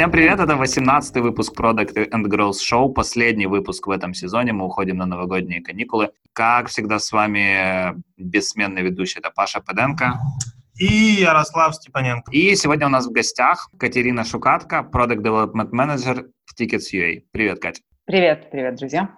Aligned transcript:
Всем 0.00 0.10
привет, 0.10 0.40
это 0.40 0.54
18-й 0.54 1.20
выпуск 1.20 1.52
Product 1.60 1.94
and 2.10 2.24
Growth 2.24 2.56
Show, 2.72 2.90
последний 2.90 3.44
выпуск 3.44 3.86
в 3.86 3.90
этом 3.90 4.14
сезоне, 4.14 4.54
мы 4.54 4.64
уходим 4.64 4.96
на 4.96 5.04
новогодние 5.04 5.60
каникулы. 5.60 6.08
Как 6.32 6.68
всегда 6.68 6.98
с 6.98 7.12
вами 7.12 8.02
бессменный 8.16 8.80
ведущий, 8.80 9.18
это 9.18 9.30
Паша 9.30 9.60
Педенко. 9.60 10.18
И 10.78 10.86
Ярослав 11.20 11.74
Степаненко. 11.74 12.32
И 12.32 12.54
сегодня 12.54 12.86
у 12.86 12.88
нас 12.88 13.08
в 13.08 13.12
гостях 13.12 13.68
Катерина 13.78 14.24
Шукатка, 14.24 14.88
Product 14.90 15.20
Development 15.22 15.70
Manager 15.70 16.30
в 16.46 16.58
Tickets.ua. 16.58 17.22
Привет, 17.30 17.60
Катя. 17.60 17.82
Привет, 18.06 18.50
привет, 18.50 18.76
друзья. 18.76 19.10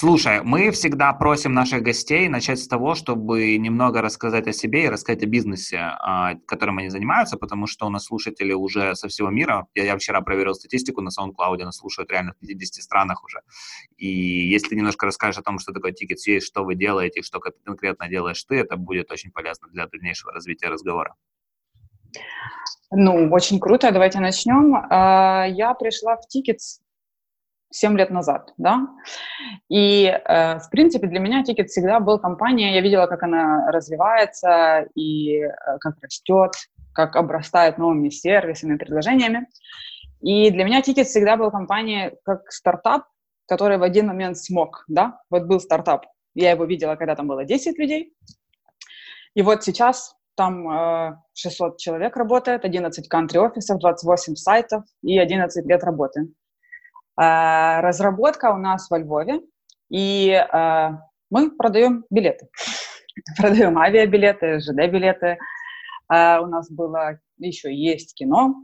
Слушай, 0.00 0.42
мы 0.44 0.70
всегда 0.70 1.12
просим 1.12 1.54
наших 1.54 1.82
гостей 1.82 2.28
начать 2.28 2.60
с 2.60 2.68
того, 2.68 2.94
чтобы 2.94 3.56
немного 3.56 4.00
рассказать 4.00 4.46
о 4.46 4.52
себе 4.52 4.84
и 4.84 4.88
рассказать 4.88 5.24
о 5.24 5.26
бизнесе, 5.26 5.78
а, 5.78 6.36
которым 6.46 6.78
они 6.78 6.88
занимаются, 6.88 7.36
потому 7.36 7.66
что 7.66 7.84
у 7.84 7.90
нас 7.90 8.04
слушатели 8.04 8.52
уже 8.52 8.94
со 8.94 9.08
всего 9.08 9.28
мира. 9.30 9.66
Я, 9.74 9.82
я 9.82 9.98
вчера 9.98 10.20
проверил 10.20 10.54
статистику 10.54 11.00
на 11.00 11.08
SoundCloud, 11.08 11.64
нас 11.64 11.78
слушают 11.78 12.12
реально 12.12 12.32
в 12.34 12.46
50 12.46 12.80
странах 12.80 13.24
уже. 13.24 13.40
И 13.96 14.06
если 14.06 14.76
немножко 14.76 15.04
расскажешь 15.04 15.40
о 15.40 15.42
том, 15.42 15.58
что 15.58 15.72
такое 15.72 15.90
Tickets 15.90 16.22
есть, 16.26 16.46
что 16.46 16.62
вы 16.62 16.76
делаете, 16.76 17.22
что 17.22 17.40
конкретно 17.40 18.08
делаешь 18.08 18.44
ты, 18.44 18.54
это 18.54 18.76
будет 18.76 19.10
очень 19.10 19.32
полезно 19.32 19.66
для 19.66 19.88
дальнейшего 19.88 20.32
развития 20.32 20.68
разговора. 20.68 21.16
Ну, 22.92 23.30
очень 23.32 23.58
круто. 23.58 23.90
Давайте 23.90 24.20
начнем. 24.20 24.76
А, 24.76 25.44
я 25.48 25.74
пришла 25.74 26.16
в 26.18 26.20
Tickets 26.20 26.82
7 27.70 27.96
лет 27.98 28.10
назад, 28.10 28.52
да, 28.56 28.86
и, 29.68 30.04
э, 30.06 30.58
в 30.58 30.70
принципе, 30.70 31.06
для 31.06 31.20
меня 31.20 31.42
Ticket 31.42 31.66
всегда 31.66 32.00
был 32.00 32.18
компания, 32.18 32.74
я 32.74 32.80
видела, 32.80 33.06
как 33.06 33.22
она 33.22 33.70
развивается 33.70 34.86
и 34.94 35.40
э, 35.40 35.48
как 35.80 35.96
растет, 36.02 36.52
как 36.94 37.16
обрастает 37.16 37.78
новыми 37.78 38.08
сервисами, 38.08 38.76
предложениями, 38.76 39.46
и 40.20 40.50
для 40.50 40.64
меня 40.64 40.80
Ticket 40.80 41.04
всегда 41.04 41.36
был 41.36 41.50
компания 41.50 42.16
как 42.24 42.50
стартап, 42.50 43.04
который 43.46 43.78
в 43.78 43.82
один 43.82 44.06
момент 44.06 44.38
смог, 44.38 44.84
да, 44.88 45.20
вот 45.30 45.44
был 45.44 45.60
стартап, 45.60 46.06
я 46.34 46.50
его 46.52 46.64
видела, 46.64 46.96
когда 46.96 47.14
там 47.14 47.28
было 47.28 47.44
10 47.44 47.78
людей, 47.78 48.14
и 49.34 49.42
вот 49.42 49.62
сейчас 49.62 50.14
там 50.38 50.70
э, 50.70 51.16
600 51.34 51.78
человек 51.78 52.16
работает, 52.16 52.64
11 52.64 53.12
country-офисов, 53.12 53.78
28 53.80 54.36
сайтов 54.36 54.84
и 55.02 55.18
11 55.18 55.66
лет 55.66 55.82
работы. 55.82 56.28
Э, 57.18 57.80
разработка 57.80 58.52
у 58.52 58.58
нас 58.58 58.88
во 58.90 58.98
Львове, 58.98 59.40
и 59.90 60.30
э, 60.30 60.88
мы 61.30 61.50
продаем 61.50 62.04
билеты. 62.10 62.48
продаем 63.36 63.76
авиабилеты, 63.76 64.60
ЖД-билеты. 64.60 65.38
Э, 66.12 66.38
у 66.38 66.46
нас 66.46 66.70
было 66.70 67.18
еще 67.38 67.74
есть 67.74 68.14
кино. 68.14 68.54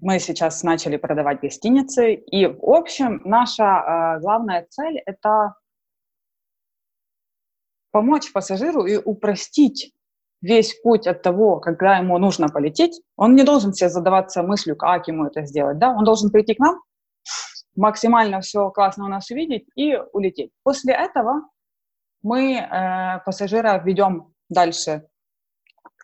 Мы 0.00 0.18
сейчас 0.18 0.62
начали 0.64 0.96
продавать 0.96 1.40
гостиницы. 1.40 2.14
И, 2.14 2.46
в 2.46 2.64
общем, 2.64 3.20
наша 3.24 4.18
главная 4.22 4.66
цель– 4.70 4.98
это 5.06 5.54
помочь 7.92 8.32
пассажиру 8.32 8.86
и 8.86 8.96
упростить 8.96 9.92
весь 10.40 10.74
путь 10.80 11.06
от 11.06 11.22
того, 11.22 11.60
когда 11.60 11.98
ему 11.98 12.16
нужно 12.16 12.48
полететь, 12.48 13.02
он 13.16 13.34
не 13.34 13.44
должен 13.44 13.74
себе 13.74 13.90
задаваться 13.90 14.42
мыслью, 14.42 14.74
как 14.74 15.06
ему 15.06 15.26
это 15.26 15.44
сделать, 15.44 15.78
да, 15.78 15.90
он 15.90 16.04
должен 16.04 16.30
прийти 16.30 16.54
к 16.54 16.60
нам, 16.60 16.80
максимально 17.76 18.40
все 18.40 18.70
классно 18.70 19.04
у 19.04 19.08
нас 19.08 19.30
увидеть 19.30 19.66
и 19.74 19.96
улететь. 20.12 20.52
После 20.62 20.94
этого 20.94 21.42
мы 22.22 22.56
э, 22.56 23.20
пассажира 23.24 23.78
ведем 23.84 24.32
дальше 24.48 25.06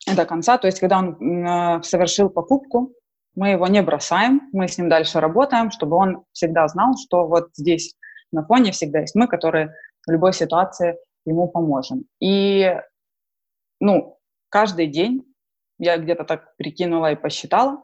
до 0.07 0.25
конца, 0.25 0.57
то 0.59 0.67
есть 0.67 0.81
когда 0.81 0.99
он 0.99 1.47
э, 1.47 1.83
совершил 1.83 2.31
покупку, 2.31 2.93
мы 3.35 3.51
его 3.51 3.67
не 3.67 3.83
бросаем, 3.83 4.49
мы 4.53 4.67
с 4.67 4.79
ним 4.79 4.89
дальше 4.89 5.21
работаем, 5.21 5.71
чтобы 5.71 5.97
он 5.97 6.25
всегда 6.33 6.67
знал, 6.69 6.95
что 6.97 7.27
вот 7.27 7.51
здесь 7.55 7.95
на 8.33 8.45
фоне 8.45 8.73
всегда 8.73 9.01
есть 9.01 9.15
мы, 9.15 9.29
которые 9.29 9.75
в 10.07 10.11
любой 10.11 10.33
ситуации 10.33 10.97
ему 11.27 11.49
поможем. 11.49 12.05
И, 12.21 12.75
ну, 13.81 14.19
каждый 14.49 14.87
день 14.87 15.26
я 15.79 15.99
где-то 15.99 16.25
так 16.25 16.57
прикинула 16.57 17.13
и 17.13 17.17
посчитала, 17.17 17.81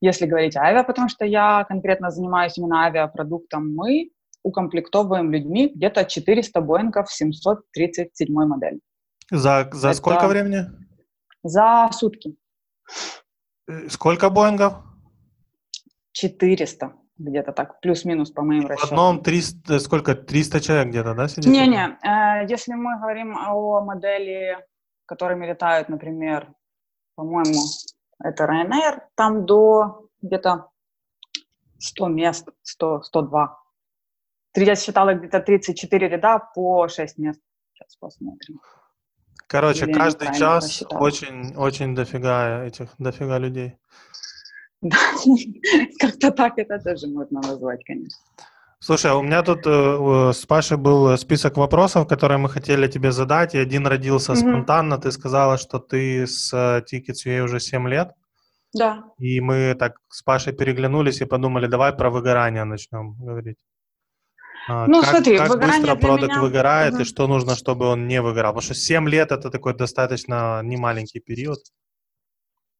если 0.00 0.26
говорить 0.26 0.56
авиа, 0.56 0.84
потому 0.84 1.08
что 1.08 1.24
я 1.24 1.64
конкретно 1.64 2.10
занимаюсь 2.10 2.58
именно 2.58 2.84
авиапродуктом, 2.84 3.74
мы 3.74 4.10
укомплектовываем 4.42 5.32
людьми 5.32 5.72
где-то 5.74 6.04
400 6.04 6.60
Боингов 6.60 7.10
737 7.10 8.28
модели. 8.32 8.80
За, 9.30 9.68
за 9.72 9.88
Это 9.88 9.96
сколько 9.96 10.28
времени? 10.28 10.66
За 11.42 11.90
сутки. 11.92 12.36
Э, 13.68 13.88
сколько 13.88 14.30
Боингов? 14.30 14.74
400 16.12 16.92
где-то 17.18 17.52
так, 17.52 17.80
плюс-минус 17.80 18.30
по 18.30 18.42
моим 18.42 18.62
В 18.62 18.66
расчетам. 18.66 18.88
В 18.88 18.92
одном 18.92 19.22
300, 19.22 19.74
э, 19.74 19.78
сколько, 19.80 20.14
300 20.14 20.60
человек 20.60 20.88
где-то, 20.88 21.14
да, 21.14 21.28
сидит? 21.28 21.50
Не-не, 21.50 21.98
э, 22.02 22.46
если 22.48 22.74
мы 22.74 22.98
говорим 22.98 23.36
о 23.36 23.80
модели, 23.80 24.58
которыми 25.06 25.46
летают, 25.46 25.88
например, 25.88 26.52
по-моему, 27.16 27.62
это 28.22 28.44
Ryanair, 28.44 29.00
там 29.16 29.46
до 29.46 30.08
где-то 30.22 30.68
100 31.78 32.08
мест, 32.08 32.48
100, 32.62 33.02
102. 33.02 33.58
Я 34.54 34.76
считала 34.76 35.14
где-то 35.14 35.40
34 35.40 36.08
ряда 36.08 36.38
по 36.54 36.88
6 36.88 37.18
мест. 37.18 37.40
Сейчас 37.72 37.96
посмотрим. 37.96 38.60
Короче, 39.48 39.84
Или 39.84 39.92
каждый 39.92 40.34
час 40.34 40.82
очень-очень 40.90 41.94
дофига 41.94 42.64
этих, 42.64 42.94
дофига 42.98 43.38
людей. 43.38 43.76
Да, 44.82 44.96
как-то 45.98 46.30
так 46.30 46.58
это 46.58 46.78
тоже 46.78 47.06
можно 47.08 47.40
назвать, 47.40 47.82
конечно. 47.84 48.18
Слушай, 48.86 49.10
а 49.10 49.16
у 49.16 49.22
меня 49.22 49.42
тут 49.42 49.66
э, 49.66 50.32
с 50.32 50.46
Пашей 50.46 50.76
был 50.76 51.18
список 51.18 51.56
вопросов, 51.56 52.06
которые 52.06 52.38
мы 52.38 52.48
хотели 52.48 52.86
тебе 52.86 53.10
задать, 53.10 53.52
и 53.56 53.58
один 53.58 53.84
родился 53.84 54.32
mm-hmm. 54.32 54.36
спонтанно. 54.36 54.98
Ты 54.98 55.10
сказала, 55.10 55.58
что 55.58 55.80
ты 55.80 56.24
с 56.24 56.52
э, 56.54 56.84
Tickets 56.84 57.42
уже 57.42 57.58
7 57.58 57.88
лет. 57.88 58.12
Да. 58.72 59.02
И 59.18 59.40
мы 59.40 59.74
так 59.74 59.96
с 60.08 60.22
Пашей 60.22 60.52
переглянулись 60.52 61.20
и 61.20 61.24
подумали, 61.24 61.66
давай 61.66 61.92
про 61.92 62.10
выгорание 62.10 62.62
начнем 62.62 63.16
говорить. 63.18 63.56
А, 64.68 64.86
ну, 64.86 65.00
как, 65.00 65.10
смотри, 65.10 65.36
как 65.36 65.60
быстро 65.60 65.96
продукт 65.96 66.30
меня... 66.30 66.40
выгорает 66.40 66.94
угу. 66.94 67.02
и 67.02 67.04
что 67.04 67.26
нужно, 67.26 67.56
чтобы 67.56 67.86
он 67.86 68.06
не 68.06 68.22
выгорал? 68.22 68.52
Потому 68.52 68.62
что 68.62 68.74
7 68.74 69.08
лет 69.08 69.32
это 69.32 69.50
такой 69.50 69.74
достаточно 69.74 70.62
немаленький 70.62 71.20
период. 71.20 71.58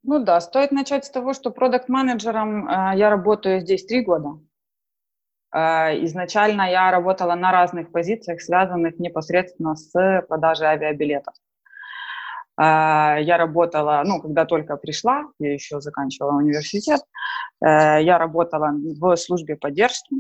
Ну 0.05 0.25
да, 0.25 0.41
стоит 0.41 0.71
начать 0.71 1.05
с 1.05 1.11
того, 1.11 1.35
что 1.35 1.51
продукт-менеджером 1.51 2.69
э, 2.69 2.97
я 2.97 3.11
работаю 3.11 3.61
здесь 3.61 3.85
3 3.87 4.05
года. 4.05 4.39
Э, 5.57 6.05
изначально 6.05 6.71
я 6.71 6.91
работала 6.91 7.35
на 7.35 7.51
разных 7.51 7.91
позициях, 7.91 8.43
связанных 8.43 8.99
непосредственно 8.99 9.75
с 9.75 10.23
продажей 10.29 10.67
авиабилетов. 10.67 11.35
Э, 12.61 13.17
я 13.23 13.37
работала, 13.39 14.03
ну, 14.05 14.21
когда 14.21 14.45
только 14.45 14.77
пришла, 14.77 15.25
я 15.39 15.55
еще 15.55 15.81
заканчивала 15.81 16.37
университет, 16.37 17.01
э, 17.65 18.03
я 18.03 18.19
работала 18.19 18.73
в 19.01 19.17
службе 19.17 19.57
поддержки. 19.57 20.15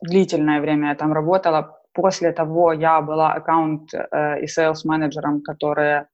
Длительное 0.00 0.60
время 0.60 0.88
я 0.88 0.94
там 0.96 1.12
работала. 1.12 1.78
После 1.94 2.32
того 2.32 2.72
я 2.72 3.00
была 3.00 3.34
аккаунт 3.34 3.92
и 3.94 4.46
sales 4.46 4.80
менеджером, 4.84 5.42
которые 5.42 6.08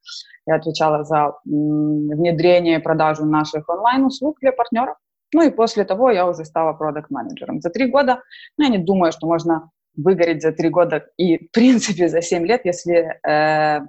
я 0.45 0.57
отвечала 0.57 1.05
за 1.05 1.35
внедрение 1.45 2.79
и 2.79 2.83
продажу 2.83 3.25
наших 3.25 3.69
онлайн-услуг 3.69 4.39
для 4.41 4.53
партнеров. 4.53 4.97
Ну 5.35 5.43
и 5.43 5.51
после 5.51 5.85
того 5.85 6.11
я 6.11 6.27
уже 6.27 6.45
стала 6.45 6.73
продукт-менеджером. 6.73 7.61
За 7.61 7.71
три 7.71 7.87
года, 7.87 8.23
ну 8.57 8.65
я 8.65 8.71
не 8.71 8.79
думаю, 8.79 9.13
что 9.13 9.27
можно 9.27 9.71
выгореть 9.97 10.43
за 10.43 10.53
три 10.53 10.69
года 10.69 11.07
и, 11.17 11.47
в 11.47 11.51
принципе, 11.51 12.09
за 12.09 12.23
семь 12.23 12.47
лет, 12.47 12.65
если, 12.65 13.21
э, 13.29 13.81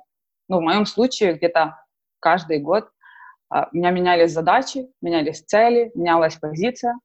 ну, 0.48 0.58
в 0.58 0.62
моем 0.62 0.86
случае, 0.86 1.34
где-то 1.34 1.78
каждый 2.20 2.60
год 2.60 2.90
э, 3.54 3.66
у 3.72 3.78
меня 3.78 3.92
менялись 3.92 4.32
задачи, 4.32 4.88
менялись 5.02 5.42
цели, 5.42 5.92
менялась 5.94 6.36
позиция, 6.36 7.00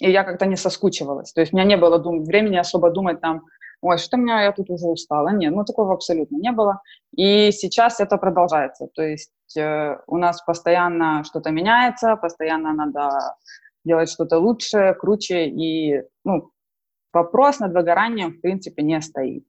и 0.00 0.10
я 0.10 0.24
как-то 0.24 0.46
не 0.46 0.56
соскучивалась. 0.56 1.32
То 1.32 1.40
есть 1.40 1.52
у 1.52 1.56
меня 1.56 1.66
не 1.66 1.76
было 1.76 1.98
дум- 1.98 2.24
времени 2.24 2.56
особо 2.56 2.90
думать 2.90 3.20
там, 3.20 3.44
ой, 3.80 3.98
что 3.98 4.16
меня, 4.16 4.42
я 4.42 4.52
тут 4.52 4.70
уже 4.70 4.86
устала. 4.86 5.28
Нет, 5.28 5.54
ну 5.54 5.64
такого 5.64 5.92
абсолютно 5.92 6.36
не 6.36 6.50
было. 6.50 6.80
И 7.14 7.52
сейчас 7.52 8.00
это 8.00 8.16
продолжается. 8.16 8.88
То 8.94 9.02
есть 9.02 9.30
э, 9.56 9.98
у 10.06 10.16
нас 10.16 10.42
постоянно 10.42 11.24
что-то 11.24 11.50
меняется, 11.50 12.16
постоянно 12.16 12.72
надо 12.72 13.36
делать 13.84 14.10
что-то 14.10 14.38
лучше, 14.38 14.94
круче, 14.98 15.46
и 15.46 16.02
ну, 16.24 16.50
вопрос 17.12 17.60
над 17.60 17.72
выгоранием, 17.74 18.32
в 18.32 18.40
принципе, 18.40 18.82
не 18.82 19.00
стоит. 19.00 19.44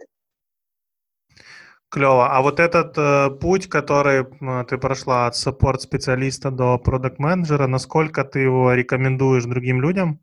Клево. 1.90 2.28
А 2.30 2.42
вот 2.42 2.60
этот 2.60 2.98
э, 2.98 3.30
путь, 3.40 3.69
который 3.69 4.25
э, 4.25 4.66
ты 4.68 4.78
прошла 4.78 5.28
от 5.28 5.36
саппорт-специалиста 5.36 6.52
до 6.52 6.78
продукт-менеджера, 6.78 7.68
насколько 7.68 8.24
ты 8.24 8.40
его 8.40 8.74
рекомендуешь 8.74 9.46
другим 9.46 9.81
людям? 9.81 10.19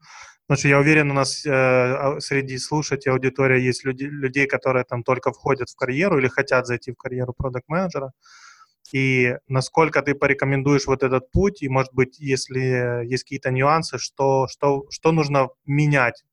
Потому 0.47 0.59
что 0.59 0.69
я 0.69 0.79
уверен, 0.79 1.11
у 1.11 1.15
нас 1.15 1.47
э, 1.47 2.21
среди 2.21 2.59
слушателей 2.59 3.15
аудитория 3.15 3.65
есть 3.65 3.85
люди, 3.85 4.05
людей, 4.05 4.47
которые 4.47 4.85
там 4.85 5.03
только 5.03 5.33
входят 5.33 5.71
в 5.71 5.77
карьеру 5.77 6.19
или 6.19 6.29
хотят 6.29 6.67
зайти 6.67 6.93
в 6.93 6.97
карьеру 6.97 7.33
продукт-менеджера. 7.33 8.13
И 8.93 9.37
насколько 9.49 10.03
ты 10.03 10.15
порекомендуешь 10.15 10.87
вот 10.87 11.03
этот 11.03 11.31
путь, 11.31 11.63
и, 11.63 11.69
может 11.69 11.93
быть, 11.95 12.19
если 12.19 13.05
есть 13.07 13.25
какие-то 13.25 13.51
нюансы, 13.51 13.99
что, 13.99 14.47
что, 14.49 14.85
что 14.91 15.13
нужно 15.13 15.49
менять 15.65 16.25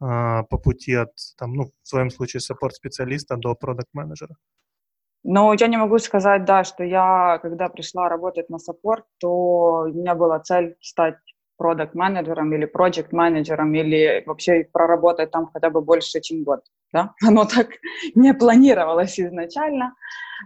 э, 0.00 0.04
по 0.48 0.58
пути 0.58 0.94
от, 0.94 1.10
там, 1.36 1.54
ну, 1.54 1.72
в 1.82 1.88
своем 1.88 2.10
случае, 2.10 2.40
support-специалиста 2.40 3.36
до 3.36 3.54
продукт-менеджера? 3.54 4.36
Ну, 5.24 5.52
я 5.52 5.66
не 5.66 5.76
могу 5.76 5.98
сказать, 5.98 6.44
да, 6.44 6.64
что 6.64 6.84
я, 6.84 7.38
когда 7.42 7.68
пришла 7.68 8.08
работать 8.08 8.48
на 8.50 8.58
support, 8.58 9.04
то 9.18 9.82
у 9.82 9.88
меня 9.88 10.14
была 10.14 10.38
цель 10.40 10.76
стать 10.80 11.16
продукт-менеджером 11.58 12.52
или 12.54 12.66
проект-менеджером 12.66 13.74
или 13.74 14.22
вообще 14.26 14.64
проработать 14.72 15.30
там 15.30 15.50
хотя 15.52 15.70
бы 15.70 15.82
больше, 15.82 16.20
чем 16.20 16.44
год. 16.44 16.60
Да? 16.92 17.14
Оно 17.26 17.44
так 17.44 17.68
не 18.14 18.32
планировалось 18.32 19.18
изначально, 19.20 19.94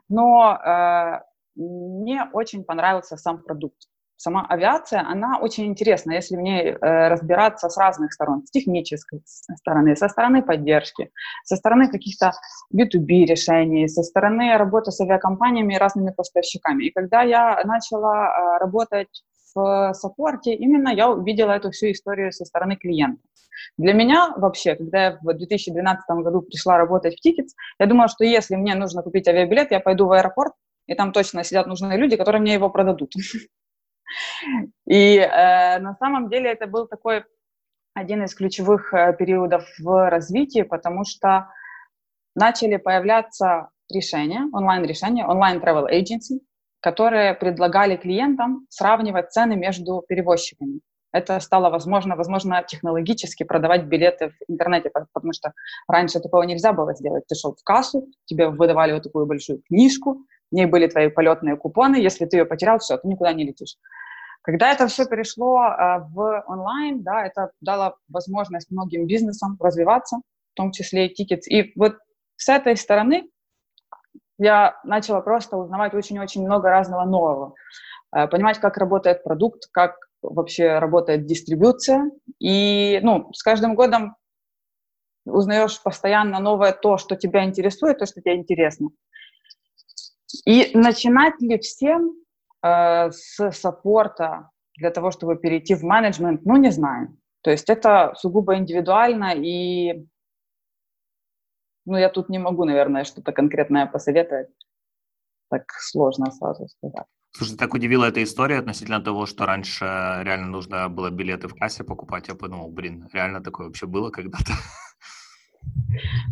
но 0.09 0.59
э, 0.59 1.21
мне 1.55 2.25
очень 2.33 2.65
понравился 2.65 3.17
сам 3.17 3.43
продукт. 3.43 3.89
Сама 4.17 4.47
авиация, 4.49 5.01
она 5.01 5.41
очень 5.41 5.67
интересна, 5.67 6.13
если 6.13 6.37
в 6.37 6.41
ней 6.41 6.63
э, 6.63 7.09
разбираться 7.09 7.69
с 7.69 7.77
разных 7.77 8.13
сторон, 8.13 8.47
с 8.47 8.53
технической 8.53 9.21
стороны, 9.27 9.97
со 9.97 10.09
стороны 10.09 10.45
поддержки, 10.45 11.11
со 11.45 11.57
стороны 11.57 11.91
каких-то 11.91 12.31
B2B 12.73 13.25
решений, 13.25 13.89
со 13.89 14.05
стороны 14.05 14.57
работы 14.57 14.93
с 14.93 15.01
авиакомпаниями 15.01 15.75
и 15.75 15.79
разными 15.79 16.13
поставщиками. 16.13 16.85
И 16.85 16.93
когда 16.93 17.23
я 17.23 17.61
начала 17.65 18.29
э, 18.29 18.59
работать 18.61 19.09
в 19.57 19.93
саппорте, 19.95 20.55
именно 20.55 20.91
я 20.91 21.11
увидела 21.11 21.51
эту 21.51 21.73
всю 21.73 21.91
историю 21.91 22.31
со 22.31 22.45
стороны 22.45 22.77
клиента. 22.77 23.23
Для 23.77 23.93
меня 23.93 24.33
вообще, 24.37 24.77
когда 24.77 25.05
я 25.05 25.19
в 25.21 25.35
2012 25.35 26.09
году 26.23 26.43
пришла 26.43 26.79
работать 26.79 27.17
в 27.19 27.27
Tickets, 27.27 27.51
я 27.81 27.87
думала, 27.87 28.07
что 28.07 28.25
если 28.25 28.55
мне 28.55 28.75
нужно 28.77 29.03
купить 29.03 29.27
авиабилет, 29.27 29.73
я 29.73 29.81
пойду 29.81 30.07
в 30.07 30.13
аэропорт, 30.13 30.53
и 30.87 30.95
там 30.95 31.13
точно 31.13 31.45
сидят 31.45 31.67
нужные 31.67 31.99
люди, 31.99 32.17
которые 32.17 32.41
мне 32.41 32.55
его 32.55 32.71
продадут. 32.71 33.13
И 34.87 35.17
э, 35.17 35.79
на 35.79 35.95
самом 35.95 36.29
деле 36.29 36.51
это 36.51 36.67
был 36.67 36.87
такой 36.87 37.25
один 37.95 38.25
из 38.25 38.35
ключевых 38.35 38.93
э, 38.93 39.15
периодов 39.17 39.65
в 39.79 40.11
развитии, 40.11 40.63
потому 40.63 41.05
что 41.05 41.49
начали 42.35 42.77
появляться 42.77 43.71
решения, 43.91 44.49
онлайн-решения, 44.53 45.27
онлайн-travel 45.27 45.89
agency, 45.91 46.41
которые 46.81 47.35
предлагали 47.35 47.97
клиентам 47.97 48.67
сравнивать 48.69 49.31
цены 49.31 49.57
между 49.57 50.05
перевозчиками. 50.09 50.81
Это 51.13 51.39
стало 51.41 51.69
возможно, 51.69 52.17
возможно, 52.17 52.65
технологически 52.67 53.45
продавать 53.45 53.85
билеты 53.85 54.31
в 54.31 54.51
интернете, 54.51 54.91
потому 55.13 55.35
что 55.35 55.53
раньше 55.87 56.21
такого 56.21 56.43
нельзя 56.45 56.73
было 56.73 56.95
сделать. 56.95 57.25
Ты 57.29 57.35
шел 57.35 57.55
в 57.55 57.63
кассу, 57.63 58.09
тебе 58.25 58.49
выдавали 58.49 58.95
вот 58.95 59.03
такую 59.03 59.27
большую 59.27 59.61
книжку, 59.69 60.25
в 60.53 60.55
ней 60.55 60.67
были 60.67 60.87
твои 60.87 61.09
полетные 61.09 61.57
купоны, 61.57 61.97
если 61.97 62.27
ты 62.27 62.37
ее 62.37 62.45
потерял, 62.45 62.79
все, 62.79 62.99
ты 62.99 63.09
никуда 63.09 63.33
не 63.33 63.45
летишь. 63.45 63.77
Когда 64.43 64.71
это 64.71 64.87
все 64.87 65.07
перешло 65.07 65.65
э, 65.65 65.99
в 66.11 66.45
онлайн, 66.47 67.03
да, 67.03 67.25
это 67.25 67.53
дало 67.61 67.97
возможность 68.09 68.71
многим 68.71 69.07
бизнесам 69.07 69.57
развиваться, 69.59 70.19
в 70.19 70.57
том 70.57 70.73
числе 70.73 71.07
и 71.07 71.11
Tickets. 71.11 71.45
И 71.47 71.73
вот 71.77 71.97
с 72.37 72.49
этой 72.49 72.77
стороны 72.77 73.31
я 74.39 74.79
начала 74.85 75.21
просто 75.21 75.57
узнавать 75.57 75.95
очень-очень 75.95 76.45
много 76.45 76.69
разного 76.69 77.05
нового, 77.05 77.55
э, 78.15 78.27
понимать, 78.29 78.59
как 78.59 78.77
работает 78.77 79.25
продукт, 79.25 79.69
как 79.73 79.95
вообще 80.21 80.79
работает 80.79 81.25
дистрибуция. 81.25 82.11
И, 82.41 83.01
ну, 83.03 83.33
с 83.33 83.43
каждым 83.43 83.75
годом 83.75 84.17
узнаешь 85.25 85.81
постоянно 85.83 86.41
новое 86.41 86.73
то, 86.73 86.99
что 86.99 87.17
тебя 87.17 87.45
интересует, 87.45 87.99
то, 87.99 88.07
что 88.07 88.21
тебе 88.21 88.37
интересно. 88.37 88.91
И 90.45 90.77
начинать 90.77 91.41
ли 91.41 91.59
всем 91.59 92.15
э, 92.63 93.11
с 93.11 93.51
саппорта 93.53 94.51
для 94.77 94.91
того, 94.91 95.11
чтобы 95.11 95.37
перейти 95.37 95.75
в 95.75 95.83
менеджмент, 95.83 96.45
ну, 96.45 96.57
не 96.57 96.71
знаю. 96.71 97.17
То 97.43 97.51
есть 97.51 97.69
это 97.71 98.13
сугубо 98.17 98.57
индивидуально, 98.57 99.35
и 99.35 100.07
ну, 101.85 101.97
я 101.97 102.09
тут 102.09 102.29
не 102.29 102.39
могу, 102.39 102.65
наверное, 102.65 103.05
что-то 103.05 103.33
конкретное 103.33 103.87
посоветовать. 103.87 104.49
Так 105.51 105.71
сложно 105.73 106.31
сразу 106.31 106.69
сказать. 106.69 107.07
Слушай, 107.35 107.57
так 107.57 107.75
удивила 107.75 108.05
эта 108.05 108.23
история 108.23 108.59
относительно 108.59 109.01
того, 109.01 109.27
что 109.27 109.47
раньше 109.47 109.85
реально 110.23 110.47
нужно 110.47 110.89
было 110.89 111.11
билеты 111.11 111.49
в 111.49 111.55
кассе 111.55 111.83
покупать. 111.83 112.29
Я 112.29 112.35
подумал, 112.35 112.69
блин, 112.69 113.09
реально 113.13 113.43
такое 113.43 113.67
вообще 113.67 113.87
было 113.87 114.11
когда-то? 114.11 114.53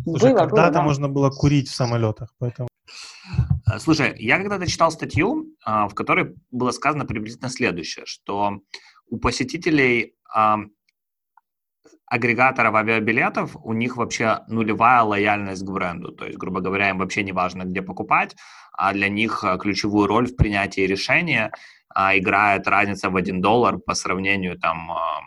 Слушай, 0.03 0.35
когда-то 0.35 0.73
да. 0.73 0.81
можно 0.81 1.09
было 1.09 1.29
курить 1.29 1.69
в 1.69 1.75
самолетах, 1.75 2.33
поэтому... 2.39 2.67
Э, 3.71 3.79
слушай, 3.79 4.15
я 4.17 4.37
когда-то 4.37 4.67
читал 4.67 4.91
статью, 4.91 5.45
а, 5.65 5.87
в 5.87 5.95
которой 5.95 6.35
было 6.51 6.71
сказано 6.71 7.05
приблизительно 7.05 7.49
следующее, 7.49 8.05
что 8.05 8.59
у 9.09 9.17
посетителей 9.17 10.15
агрегаторов 12.05 12.75
авиабилетов, 12.75 13.55
у 13.63 13.73
них 13.73 13.95
вообще 13.95 14.39
нулевая 14.47 15.01
лояльность 15.01 15.65
к 15.65 15.69
бренду. 15.69 16.11
То 16.11 16.25
есть, 16.25 16.37
грубо 16.37 16.59
говоря, 16.59 16.89
им 16.89 16.97
вообще 16.97 17.23
не 17.23 17.31
важно, 17.31 17.63
где 17.63 17.81
покупать, 17.81 18.35
а 18.73 18.93
для 18.93 19.07
них 19.07 19.43
э, 19.43 19.57
ключевую 19.57 20.07
роль 20.07 20.27
в 20.27 20.35
принятии 20.35 20.81
решения 20.81 21.51
а, 21.93 22.17
играет 22.17 22.67
разница 22.67 23.09
в 23.09 23.15
1 23.15 23.41
доллар 23.41 23.77
по 23.77 23.93
сравнению 23.93 24.59
там 24.59 24.91
а, 24.91 25.21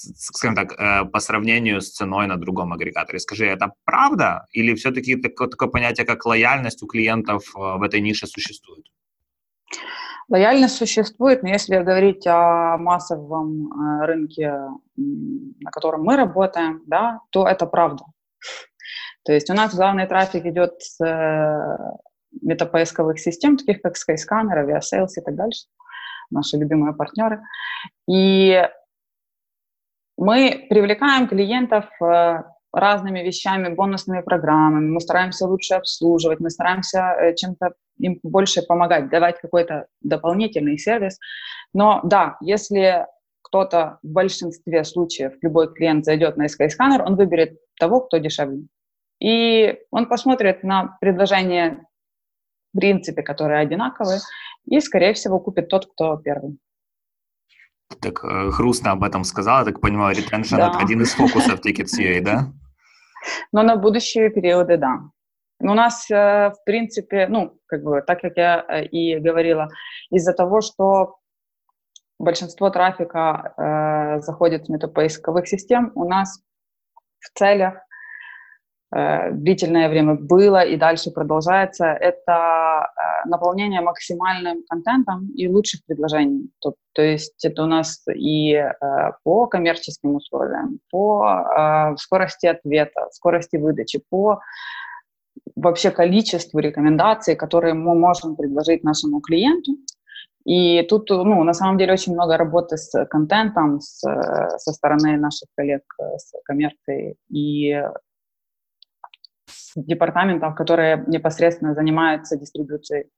скажем 0.00 0.54
так, 0.54 0.72
э, 0.72 1.04
по 1.04 1.20
сравнению 1.20 1.80
с 1.80 1.90
ценой 1.90 2.26
на 2.26 2.36
другом 2.36 2.72
агрегаторе. 2.72 3.18
Скажи, 3.18 3.46
это 3.46 3.72
правда? 3.84 4.46
Или 4.52 4.74
все-таки 4.74 5.16
такое, 5.16 5.48
такое 5.48 5.68
понятие, 5.68 6.06
как 6.06 6.24
лояльность 6.26 6.82
у 6.82 6.86
клиентов 6.86 7.42
э, 7.56 7.58
в 7.58 7.82
этой 7.82 8.00
нише 8.00 8.26
существует? 8.26 8.86
Лояльность 10.28 10.76
существует, 10.76 11.42
но 11.42 11.48
если 11.48 11.76
говорить 11.78 12.26
о 12.26 12.78
массовом 12.78 13.72
э, 13.72 14.06
рынке, 14.06 14.54
на 14.96 15.70
котором 15.70 16.02
мы 16.02 16.16
работаем, 16.16 16.82
да, 16.86 17.20
то 17.30 17.46
это 17.46 17.66
правда. 17.66 18.04
То 19.24 19.32
есть 19.32 19.50
у 19.50 19.54
нас 19.54 19.74
главный 19.74 20.06
трафик 20.06 20.46
идет 20.46 20.80
с 20.80 20.98
метапоисковых 22.40 23.18
систем, 23.18 23.56
таких 23.56 23.82
как 23.82 23.94
Skyscanner, 23.96 24.64
Aviasales 24.64 25.08
и 25.16 25.20
так 25.20 25.34
дальше, 25.34 25.66
наши 26.30 26.56
любимые 26.56 26.94
партнеры. 26.94 27.42
И 28.08 28.66
мы 30.20 30.66
привлекаем 30.68 31.26
клиентов 31.26 31.86
э, 32.02 32.42
разными 32.72 33.20
вещами, 33.20 33.74
бонусными 33.74 34.20
программами, 34.20 34.90
мы 34.90 35.00
стараемся 35.00 35.46
лучше 35.46 35.74
обслуживать, 35.74 36.40
мы 36.40 36.50
стараемся 36.50 36.98
э, 37.18 37.34
чем-то 37.34 37.72
им 37.98 38.20
больше 38.22 38.60
помогать, 38.60 39.08
давать 39.08 39.40
какой-то 39.40 39.86
дополнительный 40.02 40.76
сервис. 40.76 41.18
Но 41.72 42.00
да, 42.04 42.36
если 42.42 43.06
кто-то 43.40 43.98
в 44.02 44.08
большинстве 44.08 44.84
случаев, 44.84 45.32
любой 45.40 45.72
клиент 45.72 46.04
зайдет 46.04 46.36
на 46.36 46.46
Skyscanner, 46.46 47.02
он 47.02 47.16
выберет 47.16 47.58
того, 47.78 48.02
кто 48.02 48.18
дешевле. 48.18 48.66
И 49.20 49.78
он 49.90 50.06
посмотрит 50.06 50.62
на 50.62 50.98
предложение 51.00 51.86
в 52.74 52.78
принципе, 52.78 53.22
которые 53.22 53.60
одинаковые, 53.60 54.20
и, 54.66 54.80
скорее 54.80 55.14
всего, 55.14 55.40
купит 55.40 55.68
тот, 55.68 55.86
кто 55.86 56.16
первый 56.18 56.58
так 58.00 58.24
э, 58.24 58.50
грустно 58.50 58.92
об 58.92 59.02
этом 59.02 59.24
сказала, 59.24 59.64
так 59.64 59.80
понимаю, 59.80 60.16
ретеншн 60.16 60.56
да. 60.56 60.68
это 60.68 60.78
один 60.78 61.02
из 61.02 61.12
фокусов 61.12 61.60
Tickets.ua, 61.60 62.20
да? 62.20 62.52
Но 63.52 63.62
на 63.62 63.76
будущие 63.76 64.30
периоды, 64.30 64.76
да. 64.76 65.00
У 65.60 65.74
нас, 65.74 66.10
э, 66.10 66.50
в 66.50 66.64
принципе, 66.64 67.26
ну, 67.28 67.58
как 67.66 67.82
бы, 67.82 68.02
так 68.02 68.20
как 68.20 68.36
я 68.36 68.64
э, 68.66 68.84
и 68.84 69.18
говорила, 69.18 69.68
из-за 70.10 70.32
того, 70.32 70.60
что 70.60 71.16
большинство 72.18 72.70
трафика 72.70 73.54
э, 73.56 74.20
заходит 74.22 74.66
в 74.66 74.68
метапоисковых 74.70 75.46
систем, 75.48 75.92
у 75.94 76.08
нас 76.08 76.40
в 77.18 77.38
целях 77.38 77.74
длительное 78.92 79.88
время 79.88 80.16
было 80.16 80.64
и 80.64 80.76
дальше 80.76 81.12
продолжается, 81.12 81.86
это 81.86 82.32
э, 82.32 83.28
наполнение 83.28 83.80
максимальным 83.80 84.64
контентом 84.68 85.30
и 85.36 85.46
лучших 85.48 85.84
предложений. 85.86 86.50
То, 86.60 86.74
то 86.92 87.02
есть 87.02 87.44
это 87.44 87.62
у 87.62 87.66
нас 87.66 88.02
и 88.12 88.54
э, 88.54 88.72
по 89.22 89.46
коммерческим 89.46 90.16
условиям, 90.16 90.80
по 90.90 91.94
скорости 91.98 92.46
ответа, 92.46 93.06
скорости 93.12 93.56
выдачи, 93.56 94.02
по 94.10 94.40
вообще 95.54 95.92
количеству 95.92 96.58
рекомендаций, 96.58 97.36
которые 97.36 97.74
мы 97.74 97.94
можем 97.94 98.34
предложить 98.34 98.82
нашему 98.82 99.20
клиенту. 99.20 99.72
И 100.44 100.82
тут, 100.88 101.10
ну, 101.10 101.44
на 101.44 101.52
самом 101.52 101.78
деле, 101.78 101.92
очень 101.92 102.14
много 102.14 102.36
работы 102.36 102.76
с 102.76 103.04
контентом 103.06 103.80
с, 103.80 104.00
со 104.00 104.72
стороны 104.72 105.16
наших 105.18 105.48
коллег 105.54 105.82
с 106.16 106.32
коммерцией. 106.44 107.16
И 107.28 107.78
департаментов, 109.76 110.54
которые 110.54 111.04
непосредственно 111.06 111.74
занимаются 111.74 112.36
дистрибуцией 112.36 113.10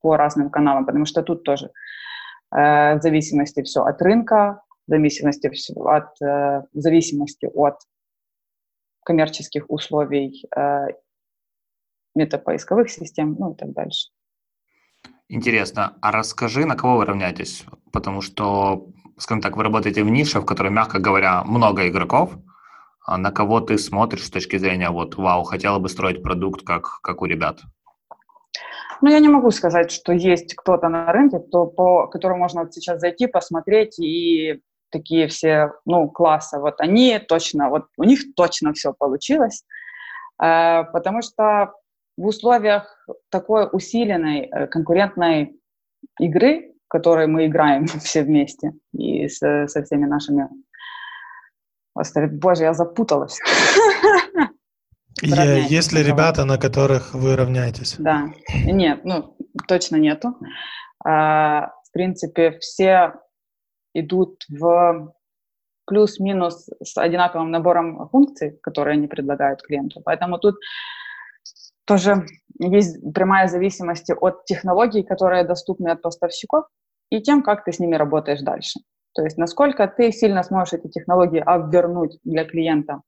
по 0.00 0.16
разным 0.16 0.50
каналам, 0.50 0.86
потому 0.86 1.04
что 1.04 1.22
тут 1.22 1.42
тоже 1.44 1.70
э, 2.54 2.96
в 2.96 3.00
зависимости 3.02 3.62
все 3.62 3.82
от 3.82 4.00
рынка, 4.02 4.62
в 4.86 4.90
зависимости, 4.90 5.48
от, 5.76 6.22
э, 6.22 6.62
в 6.72 6.80
зависимости 6.80 7.46
от 7.46 7.76
коммерческих 9.04 9.64
условий 9.68 10.44
э, 10.56 10.86
метапоисковых 12.14 12.90
систем, 12.90 13.36
ну 13.38 13.52
и 13.52 13.56
так 13.56 13.72
дальше. 13.72 14.10
Интересно. 15.28 15.96
А 16.00 16.12
расскажи, 16.12 16.64
на 16.66 16.76
кого 16.76 16.98
вы 16.98 17.04
равняетесь? 17.04 17.64
Потому 17.92 18.20
что, 18.20 18.88
скажем 19.18 19.42
так, 19.42 19.56
вы 19.56 19.64
работаете 19.64 20.04
в 20.04 20.08
нише, 20.08 20.40
в 20.40 20.44
которой, 20.44 20.70
мягко 20.70 20.98
говоря, 21.00 21.42
много 21.44 21.88
игроков. 21.88 22.36
А 23.06 23.18
на 23.18 23.30
кого 23.30 23.60
ты 23.60 23.78
смотришь 23.78 24.26
с 24.26 24.30
точки 24.30 24.58
зрения, 24.58 24.90
вот, 24.90 25.16
вау, 25.16 25.44
хотела 25.44 25.78
бы 25.78 25.88
строить 25.88 26.22
продукт, 26.22 26.62
как, 26.66 27.00
как 27.02 27.22
у 27.22 27.26
ребят? 27.26 27.60
Ну, 29.00 29.10
я 29.10 29.20
не 29.20 29.28
могу 29.28 29.50
сказать, 29.52 29.92
что 29.92 30.12
есть 30.12 30.54
кто-то 30.56 30.88
на 30.88 31.12
рынке, 31.12 31.38
кто, 31.38 31.66
по 31.66 32.08
которому 32.08 32.40
можно 32.40 32.62
вот 32.62 32.74
сейчас 32.74 32.98
зайти, 33.00 33.28
посмотреть 33.28 33.98
и 34.00 34.60
такие 34.90 35.28
все, 35.28 35.72
ну, 35.84 36.08
классы. 36.08 36.58
Вот 36.58 36.80
они 36.80 37.18
точно, 37.18 37.68
вот 37.68 37.84
у 37.96 38.04
них 38.04 38.34
точно 38.34 38.72
все 38.72 38.92
получилось, 38.92 39.64
э, 40.42 40.84
потому 40.92 41.22
что 41.22 41.74
в 42.16 42.26
условиях 42.26 43.06
такой 43.30 43.68
усиленной 43.70 44.48
э, 44.50 44.66
конкурентной 44.66 45.60
игры, 46.18 46.72
в 46.86 46.88
которой 46.88 47.26
мы 47.26 47.46
играем 47.46 47.86
все 48.02 48.22
вместе 48.22 48.72
и 48.92 49.28
со, 49.28 49.66
со 49.68 49.82
всеми 49.84 50.06
нашими... 50.06 50.48
Господи, 51.96 52.26
боже, 52.26 52.64
я 52.64 52.74
запуталась. 52.74 53.40
Есть 55.22 55.92
ли 55.92 56.02
ребята, 56.02 56.44
на 56.44 56.58
которых 56.58 57.14
вы 57.14 57.36
равняетесь? 57.36 57.96
Да. 57.98 58.28
Нет, 58.66 59.00
ну, 59.04 59.34
точно 59.66 59.96
нету. 59.96 60.36
А, 61.02 61.68
в 61.88 61.92
принципе, 61.92 62.58
все 62.58 63.14
идут 63.94 64.44
в 64.50 65.14
плюс-минус 65.86 66.68
с 66.82 66.98
одинаковым 66.98 67.50
набором 67.50 68.08
функций, 68.10 68.58
которые 68.62 68.94
они 68.94 69.06
предлагают 69.06 69.62
клиенту. 69.62 70.02
Поэтому 70.04 70.38
тут 70.38 70.56
тоже 71.86 72.26
есть 72.58 72.98
прямая 73.14 73.48
зависимость 73.48 74.10
от 74.10 74.44
технологий, 74.44 75.02
которые 75.02 75.44
доступны 75.44 75.88
от 75.88 76.02
поставщиков, 76.02 76.66
и 77.08 77.22
тем, 77.22 77.42
как 77.42 77.64
ты 77.64 77.72
с 77.72 77.78
ними 77.78 77.94
работаешь 77.94 78.42
дальше. 78.42 78.80
То 79.16 79.24
есть 79.24 79.38
насколько 79.38 79.88
ты 79.88 80.12
сильно 80.12 80.42
сможешь 80.42 80.74
эти 80.74 80.88
технологии 80.88 81.40
обвернуть 81.40 82.18
для 82.22 82.44
клиента, 82.44 83.02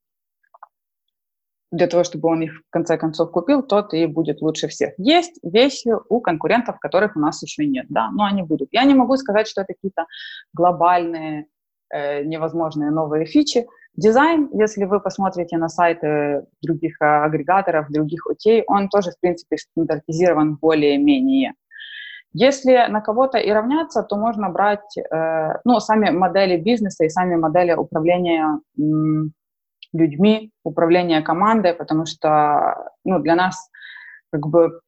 для 1.71 1.87
того, 1.87 2.03
чтобы 2.03 2.29
он 2.31 2.41
их 2.41 2.53
в 2.67 2.71
конце 2.71 2.97
концов 2.97 3.31
купил, 3.31 3.63
тот 3.63 3.93
и 3.93 4.07
будет 4.07 4.41
лучше 4.41 4.69
всех. 4.69 4.95
Есть 4.97 5.39
вещи 5.43 5.91
у 6.09 6.21
конкурентов, 6.21 6.79
которых 6.81 7.15
у 7.15 7.21
нас 7.21 7.43
еще 7.43 7.67
нет, 7.67 7.87
да, 7.91 8.11
но 8.11 8.25
они 8.25 8.43
будут. 8.43 8.71
Я 8.73 8.85
не 8.85 8.95
могу 8.95 9.17
сказать, 9.17 9.47
что 9.47 9.61
это 9.61 9.75
какие-то 9.75 10.07
глобальные, 10.55 11.47
э, 11.93 12.25
невозможные 12.25 12.91
новые 12.91 13.27
фичи, 13.27 13.67
Дизайн, 13.99 14.49
если 14.53 14.85
вы 14.85 15.01
посмотрите 15.01 15.57
на 15.57 15.69
сайты 15.69 16.45
других 16.63 17.03
а, 17.03 17.25
агрегаторов, 17.25 17.91
других 17.91 18.29
OTA, 18.31 18.63
он 18.69 18.89
тоже, 18.89 19.11
в 19.11 19.19
принципе, 19.19 19.57
стандартизирован 19.57 20.55
более-менее. 20.55 21.55
Если 22.33 22.87
на 22.89 23.01
кого-то 23.01 23.39
и 23.39 23.51
равняться, 23.51 24.03
то 24.03 24.17
можно 24.17 24.51
брать 24.51 24.97
э, 24.97 25.61
ну, 25.65 25.81
сами 25.81 26.11
модели 26.11 26.57
бизнеса 26.57 27.05
и 27.05 27.09
сами 27.09 27.37
модели 27.37 27.73
управления 27.73 28.61
людьми, 29.93 30.53
управления 30.65 31.23
командой, 31.23 31.73
потому 31.73 32.05
что 32.05 32.93
ну, 33.05 33.19
для 33.21 33.35
нас 33.35 33.71
как 34.31 34.47
бы 34.47 34.81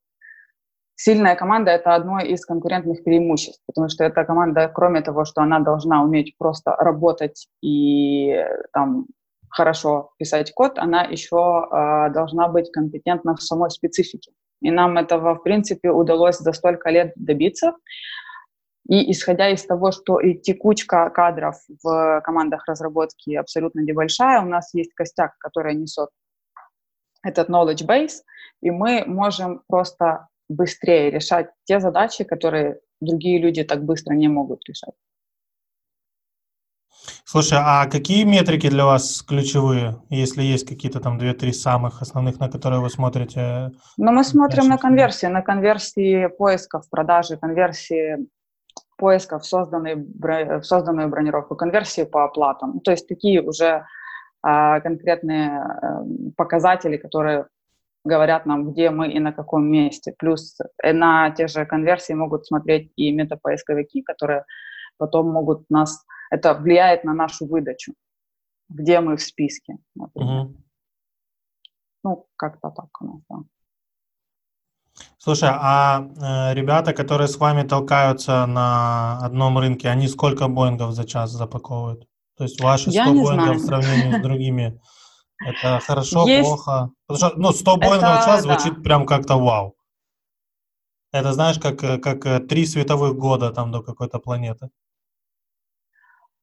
сильная 0.97 1.35
команда– 1.35 1.71
это 1.73 1.95
одно 1.95 2.21
из 2.21 2.45
конкурентных 2.45 3.03
преимуществ, 3.05 3.63
потому 3.67 3.89
что 3.89 4.05
эта 4.05 4.25
команда, 4.25 4.69
кроме 4.69 5.01
того, 5.01 5.25
что 5.25 5.41
она 5.41 5.61
должна 5.61 6.03
уметь 6.03 6.37
просто 6.37 6.77
работать 6.77 7.49
и 7.63 8.45
там, 8.75 9.07
хорошо 9.49 10.11
писать 10.19 10.53
код, 10.53 10.79
она 10.79 11.03
еще 11.05 11.67
э, 11.73 12.13
должна 12.13 12.49
быть 12.49 12.71
компетентна 12.71 13.35
в 13.35 13.43
самой 13.43 13.71
специфике. 13.71 14.33
И 14.61 14.71
нам 14.71 14.99
этого, 14.99 15.35
в 15.35 15.43
принципе, 15.43 15.90
удалось 15.90 16.38
за 16.38 16.52
столько 16.52 16.90
лет 16.90 17.12
добиться. 17.17 17.73
И 18.88 19.11
исходя 19.12 19.49
из 19.50 19.64
того, 19.64 19.93
что 19.93 20.21
и 20.21 20.35
текучка 20.35 21.11
кадров 21.11 21.57
в 21.83 22.21
командах 22.25 22.67
разработки 22.67 23.35
абсолютно 23.35 23.81
небольшая, 23.81 24.43
у 24.43 24.47
нас 24.47 24.75
есть 24.75 24.95
костяк, 24.95 25.37
который 25.38 25.75
несет 25.75 26.09
этот 27.23 27.49
knowledge 27.49 27.87
base, 27.87 28.23
и 28.62 28.71
мы 28.71 29.05
можем 29.07 29.62
просто 29.69 30.29
быстрее 30.49 31.11
решать 31.11 31.50
те 31.64 31.79
задачи, 31.79 32.25
которые 32.25 32.81
другие 33.00 33.38
люди 33.38 33.62
так 33.62 33.85
быстро 33.85 34.14
не 34.14 34.29
могут 34.29 34.67
решать. 34.69 34.95
Слушай, 37.25 37.59
а 37.61 37.87
какие 37.87 38.25
метрики 38.25 38.69
для 38.69 38.85
вас 38.85 39.23
ключевые, 39.23 40.02
если 40.11 40.42
есть 40.42 40.66
какие-то 40.69 41.00
там 41.00 41.19
две-три 41.19 41.52
самых 41.52 42.02
основных, 42.02 42.40
на 42.40 42.49
которые 42.49 42.80
вы 42.80 42.90
смотрите? 42.90 43.71
Ну, 43.97 44.12
мы 44.12 44.25
смотрим 44.25 44.69
на 44.69 44.78
конверсии, 44.78 45.26
на 45.26 45.42
конверсии 45.42 46.26
поисков, 46.26 46.88
продажи, 46.90 47.37
конверсии 47.37 48.26
поисков 48.97 49.42
в, 49.42 49.47
созданной, 49.47 49.95
в 49.97 50.62
созданную 50.62 51.09
бронировку, 51.09 51.57
конверсии 51.57 52.04
по 52.04 52.25
оплатам. 52.25 52.80
То 52.80 52.90
есть 52.90 53.09
такие 53.09 53.40
уже 53.42 53.85
а, 54.42 54.80
конкретные 54.80 55.50
а, 55.50 56.04
показатели, 56.37 56.97
которые 56.97 57.47
говорят 58.04 58.47
нам, 58.47 58.71
где 58.71 58.90
мы 58.90 59.12
и 59.12 59.19
на 59.19 59.33
каком 59.33 59.71
месте. 59.71 60.14
Плюс 60.19 60.59
э, 60.83 60.92
на 60.92 61.30
те 61.30 61.49
же 61.49 61.66
конверсии 61.66 62.14
могут 62.14 62.47
смотреть 62.47 62.92
и 62.97 63.12
метапоисковики, 63.12 64.02
которые 64.02 64.45
потом 65.00 65.33
могут 65.33 65.71
нас... 65.71 66.04
Это 66.30 66.54
влияет 66.54 67.04
на 67.04 67.14
нашу 67.14 67.47
выдачу, 67.47 67.92
где 68.69 69.00
мы 69.00 69.16
в 69.16 69.21
списке. 69.23 69.78
Угу. 69.97 70.54
Ну, 72.04 72.26
как-то 72.37 72.71
так 72.71 73.02
у 73.02 73.07
нас, 73.07 73.21
да. 73.28 73.37
Слушай, 75.19 75.50
а 75.52 76.00
э, 76.00 76.54
ребята, 76.54 76.92
которые 76.92 77.26
с 77.26 77.37
вами 77.37 77.66
толкаются 77.66 78.47
на 78.47 79.19
одном 79.26 79.59
рынке, 79.59 79.88
они 79.88 80.09
сколько 80.09 80.49
Боингов 80.49 80.92
за 80.92 81.04
час 81.04 81.30
запаковывают? 81.30 82.07
То 82.37 82.45
есть 82.45 82.61
ваши 82.61 82.90
100 82.90 83.04
Боингов 83.04 83.35
знаю. 83.35 83.54
в 83.59 83.61
сравнении 83.61 84.19
с 84.19 84.23
другими 84.23 84.80
это 85.40 85.80
хорошо, 85.80 86.28
Есть... 86.28 86.49
плохо? 86.49 86.90
Потому 87.07 87.19
что, 87.19 87.38
ну, 87.40 87.52
100 87.52 87.76
Боингов 87.76 88.23
в 88.23 88.25
час 88.25 88.45
да. 88.45 88.54
звучит 88.54 88.83
прям 88.83 89.07
как-то 89.07 89.37
вау. 89.37 89.75
Это, 91.12 91.33
знаешь, 91.33 91.59
как, 91.59 91.83
э, 91.83 91.99
как 91.99 92.26
э, 92.26 92.40
три 92.40 92.66
световых 92.66 93.16
года 93.16 93.50
там 93.50 93.73
до 93.73 93.83
какой-то 93.83 94.19
планеты. 94.19 94.69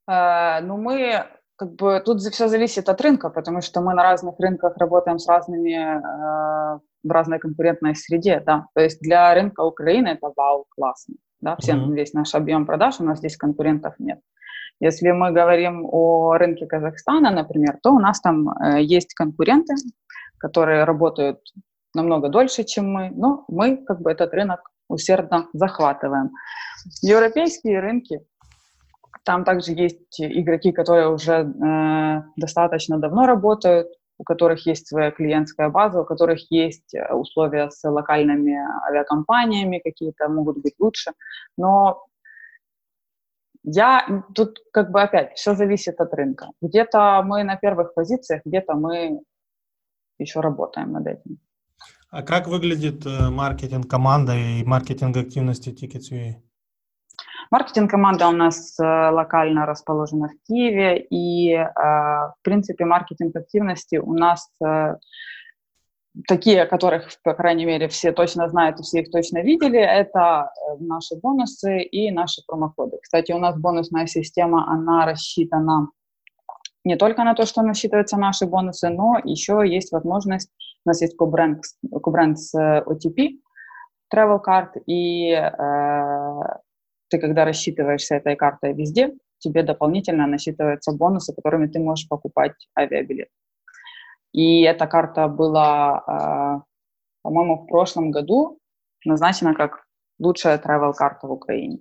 Э, 0.09 0.61
ну, 0.61 0.77
мы 0.77 1.25
как 1.57 1.75
бы 1.75 2.01
тут 2.05 2.21
все 2.21 2.47
зависит 2.47 2.87
от 2.87 3.01
рынка, 3.01 3.29
потому 3.29 3.61
что 3.61 3.81
мы 3.81 3.93
на 3.93 4.03
разных 4.03 4.35
рынках 4.39 4.77
работаем 4.77 5.17
с 5.17 5.27
разными 5.27 5.73
э, 5.73 6.79
в 7.03 7.11
разной 7.11 7.39
конкурентной 7.39 7.95
среде, 7.95 8.41
да. 8.45 8.67
То 8.75 8.81
есть 8.81 9.01
для 9.01 9.33
рынка 9.33 9.61
Украины 9.61 10.09
это 10.09 10.31
вау, 10.35 10.65
классно, 10.69 11.15
да, 11.41 11.55
все, 11.57 11.73
mm-hmm. 11.73 11.93
весь 11.93 12.13
наш 12.13 12.35
объем 12.35 12.65
продаж, 12.65 12.99
у 12.99 13.03
нас 13.03 13.19
здесь 13.19 13.37
конкурентов 13.37 13.95
нет. 13.99 14.19
Если 14.79 15.09
мы 15.09 15.31
говорим 15.31 15.87
о 15.91 16.37
рынке 16.37 16.67
Казахстана, 16.67 17.31
например, 17.31 17.79
то 17.81 17.91
у 17.91 17.99
нас 17.99 18.21
там 18.21 18.49
э, 18.49 18.83
есть 18.83 19.15
конкуренты, 19.15 19.73
которые 20.37 20.83
работают 20.83 21.39
намного 21.95 22.29
дольше, 22.29 22.63
чем 22.63 22.91
мы, 22.91 23.09
но 23.09 23.45
мы 23.47 23.77
как 23.77 24.01
бы 24.01 24.11
этот 24.11 24.31
рынок 24.33 24.69
усердно 24.87 25.47
захватываем. 25.53 26.29
Европейские 27.01 27.79
рынки, 27.79 28.21
там 29.27 29.43
также 29.43 29.73
есть 29.73 30.21
игроки, 30.21 30.71
которые 30.71 31.09
уже 31.09 31.33
э, 31.33 32.23
достаточно 32.37 32.97
давно 32.97 33.25
работают, 33.25 33.89
у 34.17 34.23
которых 34.23 34.65
есть 34.65 34.87
своя 34.87 35.11
клиентская 35.11 35.69
база, 35.69 35.99
у 36.01 36.05
которых 36.05 36.39
есть 36.49 36.95
условия 37.11 37.69
с 37.69 37.83
локальными 37.83 38.55
авиакомпаниями, 38.87 39.81
какие-то 39.83 40.29
могут 40.29 40.61
быть 40.63 40.75
лучше, 40.79 41.11
но 41.57 42.05
я 43.63 44.23
тут 44.33 44.59
как 44.71 44.91
бы 44.91 45.01
опять 45.01 45.33
все 45.35 45.55
зависит 45.55 45.99
от 45.99 46.13
рынка. 46.13 46.47
Где-то 46.61 47.21
мы 47.25 47.43
на 47.43 47.57
первых 47.57 47.93
позициях, 47.93 48.43
где-то 48.45 48.75
мы 48.75 49.19
еще 50.19 50.39
работаем 50.39 50.93
над 50.93 51.05
этим. 51.05 51.37
А 52.09 52.23
как 52.23 52.47
выглядит 52.47 53.05
э, 53.05 53.29
маркетинг 53.29 53.89
команда 53.89 54.33
и 54.37 54.63
маркетинг 54.63 55.17
активности 55.17 55.71
Tickets.ua? 55.71 56.46
Маркетинг 57.51 57.91
команда 57.91 58.27
у 58.27 58.31
нас 58.31 58.79
э, 58.79 58.83
локально 58.83 59.65
расположена 59.65 60.29
в 60.29 60.47
Киеве, 60.47 60.99
и, 61.09 61.53
э, 61.53 61.65
в 61.65 62.35
принципе, 62.41 62.85
маркетинг 62.85 63.35
активности 63.35 63.97
у 63.97 64.13
нас 64.13 64.49
такие, 66.27 66.65
которых, 66.65 67.09
по 67.23 67.33
крайней 67.33 67.65
мере, 67.65 67.87
все 67.87 68.11
точно 68.11 68.47
знают 68.49 68.79
и 68.79 68.83
все 68.83 69.01
их 69.01 69.11
точно 69.11 69.39
видели, 69.39 69.79
это 69.79 70.49
э, 70.49 70.77
наши 70.79 71.15
бонусы 71.15 71.81
и 71.81 72.11
наши 72.11 72.41
промокоды. 72.47 72.97
Кстати, 73.01 73.31
у 73.31 73.37
нас 73.37 73.57
бонусная 73.57 74.07
система, 74.07 74.67
она 74.71 75.05
рассчитана 75.05 75.89
не 76.83 76.95
только 76.95 77.23
на 77.23 77.33
то, 77.35 77.45
что 77.45 77.61
насчитываются 77.61 78.17
наши 78.17 78.45
бонусы, 78.45 78.89
но 78.89 79.19
еще 79.23 79.61
есть 79.65 79.91
возможность, 79.91 80.49
у 80.85 80.89
нас 80.89 81.01
есть 81.01 81.17
co-brand, 81.19 82.35
с 82.35 82.55
OTP, 82.55 83.39
travel 84.13 84.39
card, 84.41 84.81
и 84.85 85.31
э, 85.31 86.41
ты, 87.09 87.19
когда 87.19 87.45
рассчитываешься 87.45 88.15
этой 88.15 88.35
картой 88.35 88.73
везде, 88.73 89.13
тебе 89.39 89.63
дополнительно 89.63 90.27
насчитываются 90.27 90.91
бонусы, 90.91 91.33
которыми 91.33 91.67
ты 91.67 91.79
можешь 91.79 92.07
покупать 92.07 92.53
авиабилет. 92.77 93.29
И 94.33 94.61
эта 94.61 94.87
карта 94.87 95.27
была, 95.27 96.03
а, 96.05 96.61
по-моему, 97.21 97.63
в 97.63 97.67
прошлом 97.67 98.11
году 98.11 98.59
назначена 99.05 99.53
как 99.53 99.85
лучшая 100.19 100.57
travel-карта 100.57 101.27
в 101.27 101.31
Украине. 101.31 101.79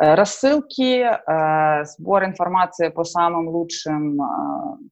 Э, 0.00 0.14
рассылки, 0.14 1.04
э, 1.04 1.84
сбор 1.84 2.24
информации 2.24 2.88
по 2.88 3.04
самым 3.04 3.48
лучшим 3.48 4.20
э, 4.22 4.26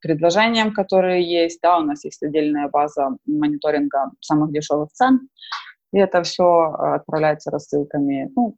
предложениям, 0.03 0.73
которые 0.75 1.23
есть. 1.23 1.61
Да, 1.63 1.79
у 1.79 1.83
нас 1.83 2.05
есть 2.05 2.23
отдельная 2.23 2.69
база 2.69 3.17
мониторинга 3.27 4.11
самых 4.21 4.53
дешевых 4.53 4.91
цен, 4.93 5.29
и 5.95 5.99
это 5.99 6.23
все 6.23 6.73
отправляется 6.97 7.51
рассылками. 7.51 8.31
Ну, 8.37 8.57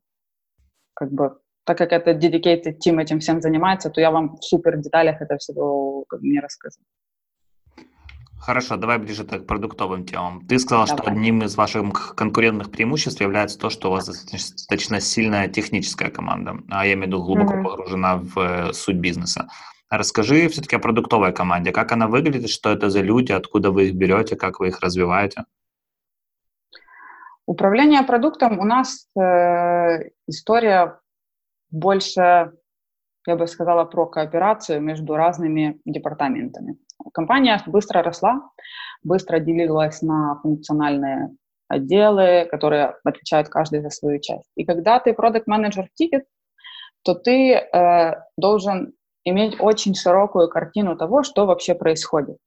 как 1.01 1.13
бы, 1.13 1.39
так 1.65 1.79
как 1.79 1.93
это 1.93 2.11
dedicated 2.11 2.77
team 2.85 3.01
этим 3.01 3.21
всем 3.21 3.41
занимается, 3.41 3.89
то 3.91 4.01
я 4.01 4.11
вам 4.11 4.37
в 4.37 4.45
супер 4.45 4.77
деталях 4.77 5.23
это 5.23 5.39
все 5.39 5.53
как 6.09 6.21
бы, 6.21 6.29
не 6.29 6.41
расскажу. 6.41 6.77
Хорошо, 8.39 8.77
давай 8.77 8.99
ближе 8.99 9.25
к 9.25 9.47
продуктовым 9.47 10.05
темам. 10.05 10.47
Ты 10.47 10.59
сказал, 10.59 10.87
давай. 10.87 11.03
что 11.03 11.11
одним 11.11 11.43
из 11.43 11.57
ваших 11.57 12.15
конкурентных 12.17 12.71
преимуществ 12.71 13.21
является 13.21 13.59
то, 13.59 13.71
что 13.71 13.89
у 13.89 13.93
вас 13.93 14.07
достаточно 14.07 15.01
сильная 15.01 15.49
техническая 15.49 16.11
команда, 16.11 16.57
а 16.71 16.87
я 16.87 16.93
имею 16.93 17.05
в 17.05 17.07
виду 17.09 17.25
глубоко 17.25 17.55
mm-hmm. 17.55 17.65
погружена 17.65 18.17
в 18.17 18.39
э, 18.39 18.73
суть 18.73 18.97
бизнеса. 18.97 19.49
Расскажи 19.91 20.49
все-таки 20.49 20.77
о 20.77 20.79
продуктовой 20.79 21.33
команде. 21.33 21.73
Как 21.73 21.93
она 21.93 22.09
выглядит, 22.09 22.51
что 22.51 22.71
это 22.71 22.91
за 22.91 23.01
люди, 23.01 23.33
откуда 23.33 23.71
вы 23.71 23.89
их 23.89 23.95
берете, 23.95 24.37
как 24.37 24.61
вы 24.61 24.69
их 24.69 24.81
развиваете? 24.81 25.45
Управление 27.51 28.05
продуктом 28.05 28.61
у 28.61 28.65
нас 28.65 29.09
э, 29.21 30.11
история 30.29 31.01
больше, 31.73 32.53
я 33.27 33.37
бы 33.37 33.49
сказала, 33.49 33.85
про 33.85 34.07
кооперацию 34.07 34.81
между 34.81 35.17
разными 35.17 35.81
департаментами. 35.85 36.77
Компания 37.13 37.61
быстро 37.67 38.05
росла, 38.05 38.49
быстро 39.03 39.41
делилась 39.41 40.01
на 40.01 40.39
функциональные 40.43 41.31
отделы, 41.67 42.47
которые 42.49 42.95
отвечают 43.03 43.49
каждый 43.49 43.81
за 43.81 43.91
свою 43.91 44.21
часть. 44.21 44.49
И 44.55 44.65
когда 44.65 45.01
ты 45.01 45.13
продукт-менеджер 45.13 45.87
в 45.87 45.95
тикет, 45.95 46.27
то 47.03 47.15
ты 47.17 47.55
э, 47.55 48.15
должен 48.37 48.93
иметь 49.25 49.57
очень 49.59 49.97
широкую 49.97 50.49
картину 50.49 50.97
того, 50.97 51.25
что 51.25 51.47
вообще 51.47 51.75
происходит. 51.75 52.39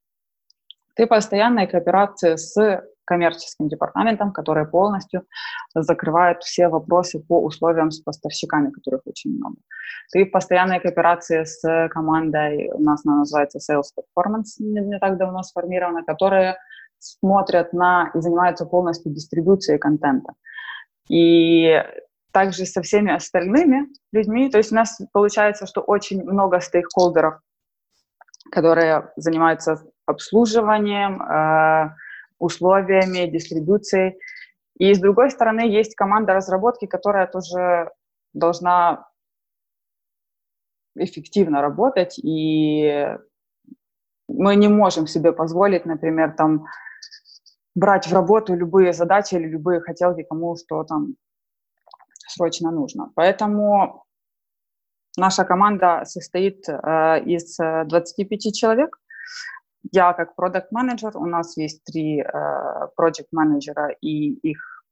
Ты 0.96 1.08
постоянной 1.08 1.68
кооперации 1.68 2.38
с 2.38 2.84
коммерческим 3.06 3.68
департаментом, 3.68 4.32
который 4.32 4.66
полностью 4.66 5.24
закрывает 5.76 6.44
все 6.44 6.68
вопросы 6.68 7.20
по 7.20 7.44
условиям 7.44 7.92
с 7.92 8.00
поставщиками, 8.00 8.72
которых 8.72 9.02
очень 9.06 9.36
много. 9.36 9.56
Ты 10.12 10.26
в 10.26 10.32
постоянной 10.32 10.80
кооперации 10.80 11.44
с 11.44 11.88
командой, 11.90 12.72
у 12.74 12.82
нас 12.82 13.02
она 13.06 13.18
называется 13.18 13.60
Sales 13.60 13.90
Performance, 13.98 14.60
не, 14.60 14.82
не 14.82 15.00
так 15.00 15.18
давно 15.18 15.44
сформирована, 15.44 16.04
которые 16.04 16.58
смотрят 17.00 17.74
на 17.74 18.12
и 18.14 18.20
занимаются 18.22 18.66
полностью 18.66 19.12
дистрибуцией 19.12 19.80
контента. 19.80 20.34
И 21.10 21.84
также 22.32 22.66
со 22.66 22.82
всеми 22.82 23.14
остальными 23.14 23.88
людьми, 24.12 24.50
то 24.50 24.58
есть 24.58 24.72
у 24.72 24.76
нас 24.76 25.00
получается, 25.12 25.66
что 25.68 25.82
очень 25.82 26.24
много 26.24 26.60
стейкхолдеров, 26.60 27.40
которые 28.52 29.12
занимаются 29.18 29.84
обслуживанием, 30.06 31.22
э, 31.22 31.96
условиями, 32.44 33.32
дистрибуцией. 33.32 34.20
И 34.78 34.94
с 34.94 35.00
другой 35.00 35.32
стороны, 35.32 35.62
есть 35.62 35.96
команда 35.96 36.34
разработки, 36.34 36.88
которая 36.88 37.28
тоже 37.28 37.92
должна 38.34 39.08
эффективно 40.96 41.62
работать, 41.62 42.20
и 42.20 43.18
мы 44.28 44.56
не 44.56 44.68
можем 44.68 45.08
себе 45.08 45.32
позволить, 45.32 45.86
например, 45.86 46.36
там 46.36 46.66
брать 47.76 48.08
в 48.08 48.14
работу 48.14 48.56
любые 48.56 48.94
задачи 48.94 49.36
или 49.36 49.48
любые 49.48 49.80
хотелки, 49.82 50.24
кому 50.24 50.56
что 50.56 50.84
там 50.84 51.16
срочно 52.28 52.72
нужно. 52.72 53.12
Поэтому 53.16 54.04
наша 55.18 55.46
команда 55.46 56.04
состоит 56.06 56.68
э, 56.70 57.24
из 57.26 57.58
25 57.58 58.46
э, 58.46 58.52
человек, 58.52 59.00
я 59.92 60.14
как 60.14 60.36
продукт 60.36 60.72
менеджер 60.72 61.18
у 61.18 61.26
нас 61.26 61.58
есть 61.58 61.84
три 61.84 62.22
э, 62.22 62.88
project 62.98 63.28
менеджера 63.32 63.90
и 64.02 64.34
их 64.50 64.84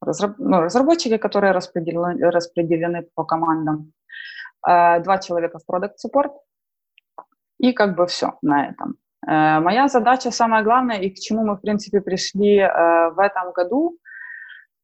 разраб, 0.00 0.34
ну, 0.38 0.60
разработчики, 0.60 1.16
которые 1.16 1.52
распределены, 1.52 2.30
распределены 2.30 3.08
по 3.14 3.24
командам, 3.24 3.92
э, 4.66 5.00
два 5.00 5.18
человека 5.18 5.58
в 5.58 5.66
продукт 5.66 5.96
support 6.04 6.32
и 7.58 7.72
как 7.72 7.96
бы 7.96 8.06
все 8.06 8.38
на 8.42 8.68
этом. 8.68 8.96
Э, 9.26 9.60
моя 9.60 9.88
задача 9.88 10.30
самая 10.30 10.62
главная 10.62 10.98
и 10.98 11.10
к 11.10 11.18
чему 11.18 11.44
мы 11.44 11.56
в 11.56 11.60
принципе 11.60 12.00
пришли 12.00 12.58
э, 12.58 13.10
в 13.10 13.18
этом 13.18 13.52
году, 13.52 13.98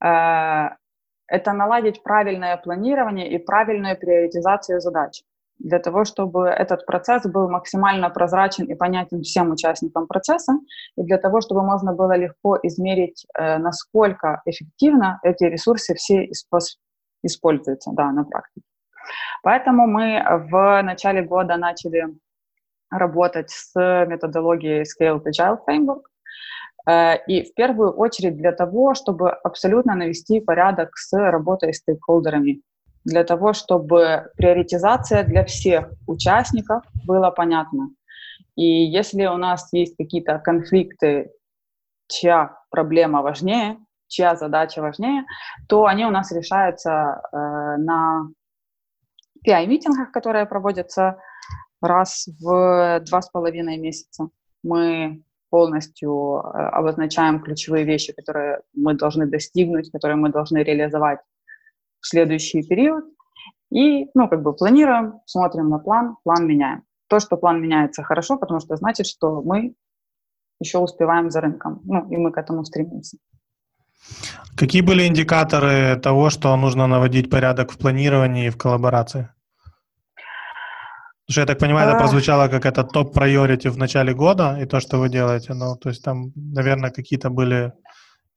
э, 0.03 0.69
это 1.27 1.53
наладить 1.53 2.03
правильное 2.03 2.57
планирование 2.57 3.31
и 3.31 3.39
правильную 3.39 3.97
приоритизацию 3.99 4.81
задач 4.81 5.23
для 5.61 5.79
того, 5.79 6.05
чтобы 6.05 6.49
этот 6.49 6.87
процесс 6.87 7.27
был 7.27 7.49
максимально 7.49 8.11
прозрачен 8.11 8.65
и 8.65 8.75
понятен 8.75 9.23
всем 9.23 9.51
участникам 9.51 10.07
процесса, 10.07 10.55
и 10.97 11.03
для 11.03 11.19
того, 11.19 11.41
чтобы 11.41 11.63
можно 11.63 11.93
было 11.93 12.17
легко 12.17 12.59
измерить, 12.63 13.27
э, 13.39 13.59
насколько 13.59 14.43
эффективно 14.47 15.21
эти 15.23 15.45
ресурсы 15.45 15.95
все 15.95 16.29
используются 17.23 17.91
да, 17.93 18.11
на 18.11 18.25
практике. 18.25 18.67
Поэтому 19.43 19.87
мы 19.87 20.23
в 20.51 20.83
начале 20.83 21.23
года 21.23 21.57
начали 21.57 22.07
работать 22.91 23.51
с 23.51 23.75
методологией 24.07 24.83
Scaled 24.83 25.25
Agile 25.25 25.59
Framework, 25.67 26.03
э, 26.89 27.17
и 27.27 27.45
в 27.45 27.55
первую 27.55 27.93
очередь 27.93 28.37
для 28.37 28.53
того, 28.53 28.95
чтобы 28.95 29.31
абсолютно 29.31 29.95
навести 29.95 30.41
порядок 30.41 30.97
с 30.97 31.13
работой 31.13 31.75
с 31.75 31.79
стейкхолдерами 31.79 32.63
для 33.05 33.25
того, 33.25 33.53
чтобы 33.53 34.31
приоритизация 34.37 35.25
для 35.25 35.45
всех 35.45 35.91
участников 36.07 36.83
была 37.07 37.31
понятна. 37.31 37.91
И 38.57 38.65
если 38.65 39.27
у 39.27 39.37
нас 39.37 39.69
есть 39.73 39.97
какие-то 39.97 40.39
конфликты, 40.39 41.33
чья 42.09 42.57
проблема 42.71 43.23
важнее, 43.23 43.79
чья 44.09 44.37
задача 44.37 44.83
важнее, 44.83 45.25
то 45.69 45.87
они 45.87 46.05
у 46.05 46.11
нас 46.11 46.33
решаются 46.33 47.23
э, 47.33 47.37
на 47.79 48.29
PI-митингах, 49.47 50.11
которые 50.13 50.47
проводятся 50.47 51.19
раз 51.81 52.29
в 52.41 53.01
два 53.07 53.23
с 53.23 53.31
половиной 53.31 53.79
месяца. 53.79 54.29
Мы 54.63 55.23
полностью 55.49 56.37
э, 56.37 56.59
обозначаем 56.73 57.41
ключевые 57.41 57.85
вещи, 57.85 58.13
которые 58.13 58.61
мы 58.75 58.95
должны 58.95 59.27
достигнуть, 59.27 59.91
которые 59.91 60.17
мы 60.17 60.31
должны 60.31 60.59
реализовать 60.59 61.21
в 62.01 62.07
следующий 62.07 62.63
период. 62.63 63.05
И, 63.71 64.07
ну, 64.15 64.29
как 64.29 64.43
бы 64.43 64.53
планируем, 64.53 65.21
смотрим 65.27 65.69
на 65.69 65.79
план, 65.79 66.17
план 66.25 66.47
меняем. 66.47 66.83
То, 67.09 67.21
что 67.21 67.37
план 67.37 67.61
меняется 67.63 68.03
хорошо, 68.03 68.37
потому 68.37 68.61
что 68.61 68.77
значит, 68.77 69.07
что 69.07 69.43
мы 69.43 69.75
еще 70.61 70.79
успеваем 70.79 71.31
за 71.31 71.41
рынком. 71.41 71.81
Ну, 71.85 72.09
и 72.11 72.17
мы 72.17 72.33
к 72.33 72.39
этому 72.39 72.65
стремимся. 72.65 73.17
Какие 74.57 74.83
были 74.83 75.07
индикаторы 75.07 75.99
того, 76.01 76.31
что 76.31 76.57
нужно 76.57 76.87
наводить 76.87 77.31
порядок 77.31 77.73
в 77.73 77.79
планировании 77.79 78.47
и 78.47 78.51
в 78.51 78.57
коллаборации? 78.57 79.29
Потому 81.27 81.33
что, 81.33 81.41
я 81.41 81.47
так 81.47 81.59
понимаю, 81.59 81.89
это 81.89 81.97
а. 81.97 82.01
прозвучало 82.01 82.49
как 82.49 82.67
это 82.67 82.83
топ-приорити 82.83 83.69
в 83.69 83.79
начале 83.79 84.13
года, 84.15 84.59
и 84.61 84.67
то, 84.67 84.81
что 84.81 84.99
вы 84.99 85.09
делаете. 85.09 85.55
Ну, 85.55 85.77
то 85.77 85.89
есть 85.91 86.03
там, 86.03 86.33
наверное, 86.35 86.91
какие-то 86.91 87.31
были 87.31 87.73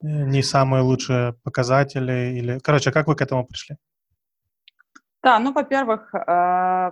не 0.03 0.43
самые 0.43 0.83
лучшие 0.83 1.33
показатели? 1.43 2.37
Или... 2.37 2.59
Короче, 2.59 2.91
как 2.91 3.07
вы 3.07 3.15
к 3.15 3.21
этому 3.21 3.45
пришли? 3.45 3.77
Да, 5.23 5.39
ну, 5.39 5.53
во-первых, 5.53 6.13
э, 6.13 6.91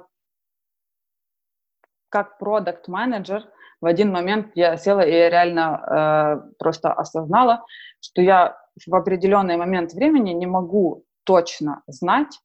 как 2.09 2.37
продукт 2.39 2.87
менеджер 2.87 3.43
в 3.81 3.85
один 3.85 4.11
момент 4.11 4.51
я 4.55 4.77
села 4.77 5.01
и 5.01 5.11
реально 5.11 6.41
э, 6.45 6.53
просто 6.57 6.93
осознала, 6.93 7.65
что 7.99 8.21
я 8.21 8.57
в 8.87 8.95
определенный 8.95 9.57
момент 9.57 9.93
времени 9.93 10.31
не 10.31 10.47
могу 10.47 11.03
точно 11.25 11.83
знать, 11.87 12.39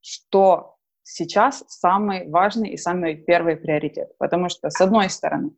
что 0.00 0.76
сейчас 1.02 1.64
самый 1.66 2.30
важный 2.30 2.70
и 2.70 2.76
самый 2.76 3.16
первый 3.16 3.56
приоритет. 3.56 4.16
Потому 4.18 4.48
что, 4.48 4.70
с 4.70 4.80
одной 4.80 5.10
стороны, 5.10 5.50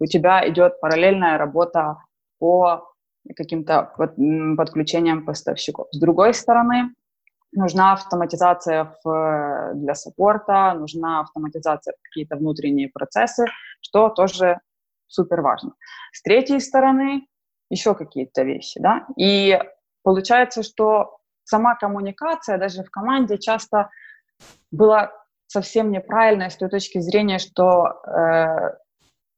у 0.00 0.06
тебя 0.06 0.48
идет 0.48 0.80
параллельная 0.80 1.38
работа 1.38 1.98
по 2.38 2.93
каким-то 3.36 3.92
подключением 4.56 5.24
поставщиков. 5.24 5.88
С 5.92 5.98
другой 5.98 6.34
стороны, 6.34 6.94
нужна 7.52 7.92
автоматизация 7.92 8.94
в, 9.02 9.72
для 9.74 9.94
саппорта, 9.94 10.74
нужна 10.74 11.20
автоматизация 11.20 11.94
какие-то 12.02 12.36
внутренние 12.36 12.88
процессы, 12.88 13.46
что 13.80 14.08
тоже 14.08 14.60
супер 15.06 15.40
важно. 15.40 15.74
С 16.12 16.22
третьей 16.22 16.60
стороны, 16.60 17.26
еще 17.70 17.94
какие-то 17.94 18.42
вещи, 18.42 18.80
да, 18.80 19.06
и 19.16 19.58
получается, 20.02 20.62
что 20.62 21.18
сама 21.44 21.76
коммуникация 21.76 22.58
даже 22.58 22.82
в 22.82 22.90
команде 22.90 23.38
часто 23.38 23.90
была 24.70 25.12
совсем 25.46 25.90
неправильная 25.90 26.50
с 26.50 26.56
той 26.56 26.68
точки 26.68 26.98
зрения, 26.98 27.38
что 27.38 27.86
э, 28.06 28.76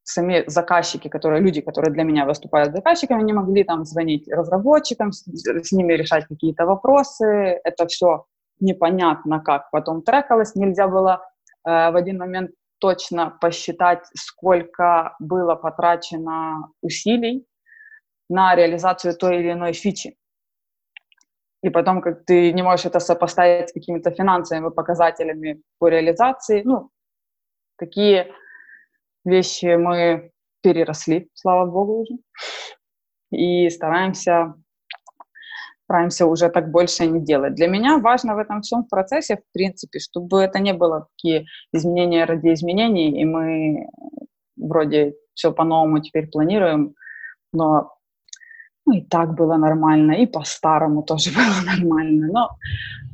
сами 0.06 0.44
заказчики, 0.46 1.08
которые, 1.08 1.42
люди, 1.42 1.60
которые 1.60 1.92
для 1.92 2.04
меня 2.04 2.24
выступают 2.24 2.72
заказчиками, 2.72 3.22
не 3.22 3.32
могли 3.32 3.64
там 3.64 3.84
звонить 3.84 4.28
разработчикам, 4.28 5.12
с, 5.12 5.24
с 5.26 5.72
ними 5.72 5.94
решать 5.94 6.26
какие-то 6.26 6.64
вопросы. 6.64 7.60
Это 7.64 7.86
все 7.86 8.26
непонятно 8.60 9.40
как 9.40 9.70
потом 9.70 10.02
трекалось. 10.02 10.54
Нельзя 10.54 10.86
было 10.86 11.28
э, 11.66 11.90
в 11.90 11.96
один 11.96 12.18
момент 12.18 12.52
точно 12.78 13.36
посчитать, 13.40 14.06
сколько 14.14 15.16
было 15.18 15.56
потрачено 15.56 16.70
усилий 16.82 17.44
на 18.28 18.54
реализацию 18.54 19.16
той 19.16 19.40
или 19.40 19.52
иной 19.52 19.72
фичи. 19.72 20.16
И 21.62 21.70
потом, 21.70 22.00
как 22.00 22.24
ты 22.24 22.52
не 22.52 22.62
можешь 22.62 22.86
это 22.86 23.00
сопоставить 23.00 23.70
с 23.70 23.72
какими-то 23.72 24.12
финансовыми 24.12 24.70
показателями 24.70 25.62
по 25.78 25.88
реализации, 25.88 26.62
ну, 26.64 26.90
какие 27.76 28.32
вещи 29.26 29.76
мы 29.76 30.30
переросли, 30.62 31.28
слава 31.34 31.70
богу, 31.70 32.00
уже. 32.00 32.14
И 33.30 33.68
стараемся, 33.70 34.54
стараемся 35.84 36.26
уже 36.26 36.48
так 36.48 36.70
больше 36.70 37.06
не 37.06 37.20
делать. 37.20 37.54
Для 37.54 37.68
меня 37.68 37.98
важно 37.98 38.34
в 38.34 38.38
этом 38.38 38.62
всем 38.62 38.84
процессе, 38.84 39.36
в 39.36 39.52
принципе, 39.52 39.98
чтобы 39.98 40.40
это 40.40 40.58
не 40.58 40.72
было 40.72 41.08
такие 41.16 41.46
изменения 41.72 42.24
ради 42.24 42.52
изменений, 42.52 43.20
и 43.20 43.24
мы 43.24 43.88
вроде 44.56 45.14
все 45.34 45.52
по-новому 45.52 46.00
теперь 46.00 46.28
планируем, 46.28 46.94
но 47.52 47.92
ну, 48.86 48.94
и 48.94 49.02
так 49.02 49.34
было 49.34 49.56
нормально, 49.56 50.12
и 50.12 50.26
по-старому 50.26 51.02
тоже 51.02 51.30
было 51.34 51.76
нормально. 51.76 52.28
Но 52.32 52.50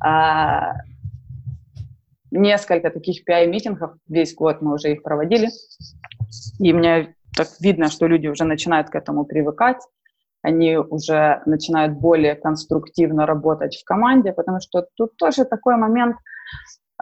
а, 0.04 0.74
несколько 2.30 2.90
таких 2.90 3.28
PI-митингов, 3.28 3.92
весь 4.08 4.34
год 4.34 4.60
мы 4.62 4.74
уже 4.74 4.92
их 4.92 5.02
проводили, 5.02 5.48
и 6.62 6.72
мне 6.72 7.14
так 7.36 7.48
видно, 7.60 7.88
что 7.90 8.06
люди 8.06 8.28
уже 8.28 8.44
начинают 8.44 8.88
к 8.88 8.94
этому 8.94 9.24
привыкать, 9.24 9.82
они 10.42 10.76
уже 10.76 11.42
начинают 11.46 11.94
более 11.94 12.34
конструктивно 12.34 13.26
работать 13.26 13.76
в 13.76 13.84
команде, 13.84 14.32
потому 14.32 14.60
что 14.60 14.86
тут 14.96 15.16
тоже 15.16 15.44
такой 15.44 15.76
момент, 15.76 16.16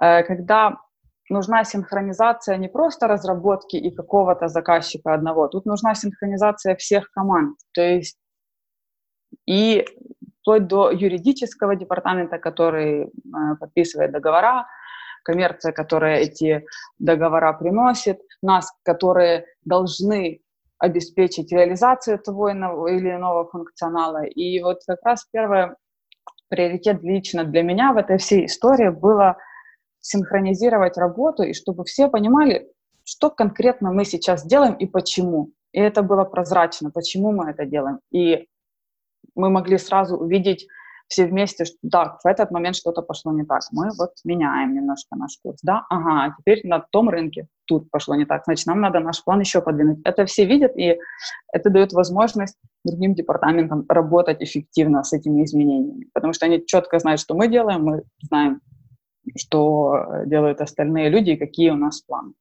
э, 0.01 0.23
когда 0.23 0.79
нужна 1.29 1.65
синхронизация 1.65 2.57
не 2.57 2.69
просто 2.69 3.07
разработки 3.07 3.77
и 3.77 3.95
какого-то 3.95 4.49
заказчика 4.49 5.15
одного, 5.15 5.49
тут 5.49 5.67
нужна 5.67 5.95
синхронизация 5.95 6.75
всех 6.77 7.11
команд, 7.13 7.59
то 7.75 7.83
есть 7.83 8.19
и 9.47 9.85
вплоть 10.41 10.67
до 10.67 10.91
юридического 10.91 11.77
департамента, 11.77 12.39
который 12.39 13.05
э, 13.05 13.09
подписывает 13.59 14.13
договора, 14.13 14.67
коммерция, 15.23 15.73
которая 15.73 16.21
эти 16.21 16.65
договора 16.99 17.53
приносит, 17.53 18.21
нас, 18.43 18.73
которые 18.83 19.47
должны 19.65 20.41
обеспечить 20.79 21.53
реализацию 21.53 22.19
того 22.19 22.49
или 22.49 23.11
иного 23.11 23.49
функционала. 23.49 24.25
И 24.25 24.63
вот 24.63 24.81
как 24.87 24.99
раз 25.05 25.27
первый 25.31 25.77
приоритет 26.49 27.03
лично 27.03 27.45
для 27.45 27.63
меня 27.63 27.93
в 27.93 27.99
этой 27.99 28.19
всей 28.19 28.47
истории 28.47 28.89
было 28.89 29.37
синхронизировать 30.01 30.97
работу, 30.97 31.43
и 31.43 31.53
чтобы 31.53 31.85
все 31.85 32.09
понимали, 32.09 32.73
что 33.05 33.31
конкретно 33.31 33.93
мы 33.93 34.05
сейчас 34.05 34.45
делаем 34.47 34.75
и 34.75 34.87
почему. 34.87 35.51
И 35.73 35.81
это 35.81 36.03
было 36.03 36.25
прозрачно, 36.25 36.91
почему 36.91 37.33
мы 37.33 37.51
это 37.51 37.67
делаем. 37.67 38.01
И 38.11 38.49
мы 39.35 39.51
могли 39.51 39.79
сразу 39.79 40.17
увидеть 40.17 40.67
все 41.11 41.27
вместе, 41.27 41.65
что 41.65 41.77
да, 41.83 42.19
в 42.23 42.27
этот 42.27 42.53
момент 42.53 42.77
что-то 42.77 43.03
пошло 43.03 43.33
не 43.33 43.45
так. 43.45 43.63
Мы 43.73 43.89
вот 43.99 44.13
меняем 44.25 44.75
немножко 44.75 45.17
наш 45.17 45.37
курс. 45.43 45.59
Да, 45.63 45.85
ага, 45.91 46.25
а 46.25 46.35
теперь 46.39 46.61
на 46.65 46.79
том 46.79 47.09
рынке 47.09 47.49
тут 47.67 47.91
пошло 47.91 48.15
не 48.15 48.25
так. 48.25 48.45
Значит, 48.45 48.67
нам 48.67 48.81
надо 48.81 49.01
наш 49.01 49.23
план 49.25 49.41
еще 49.41 49.61
подвинуть. 49.61 49.99
Это 50.05 50.25
все 50.27 50.47
видят, 50.47 50.77
и 50.77 50.99
это 51.53 51.69
дает 51.69 51.93
возможность 51.93 52.57
другим 52.85 53.15
департаментам 53.15 53.85
работать 53.89 54.41
эффективно 54.41 55.03
с 55.03 55.13
этими 55.13 55.45
изменениями. 55.45 56.07
Потому 56.15 56.33
что 56.33 56.47
они 56.47 56.65
четко 56.65 57.01
знают, 57.01 57.21
что 57.21 57.35
мы 57.35 57.49
делаем, 57.49 57.83
мы 57.83 58.03
знаем, 58.23 58.61
что 59.37 60.23
делают 60.27 60.61
остальные 60.61 61.11
люди 61.11 61.31
и 61.31 61.37
какие 61.37 61.71
у 61.71 61.77
нас 61.77 62.01
планы. 62.03 62.35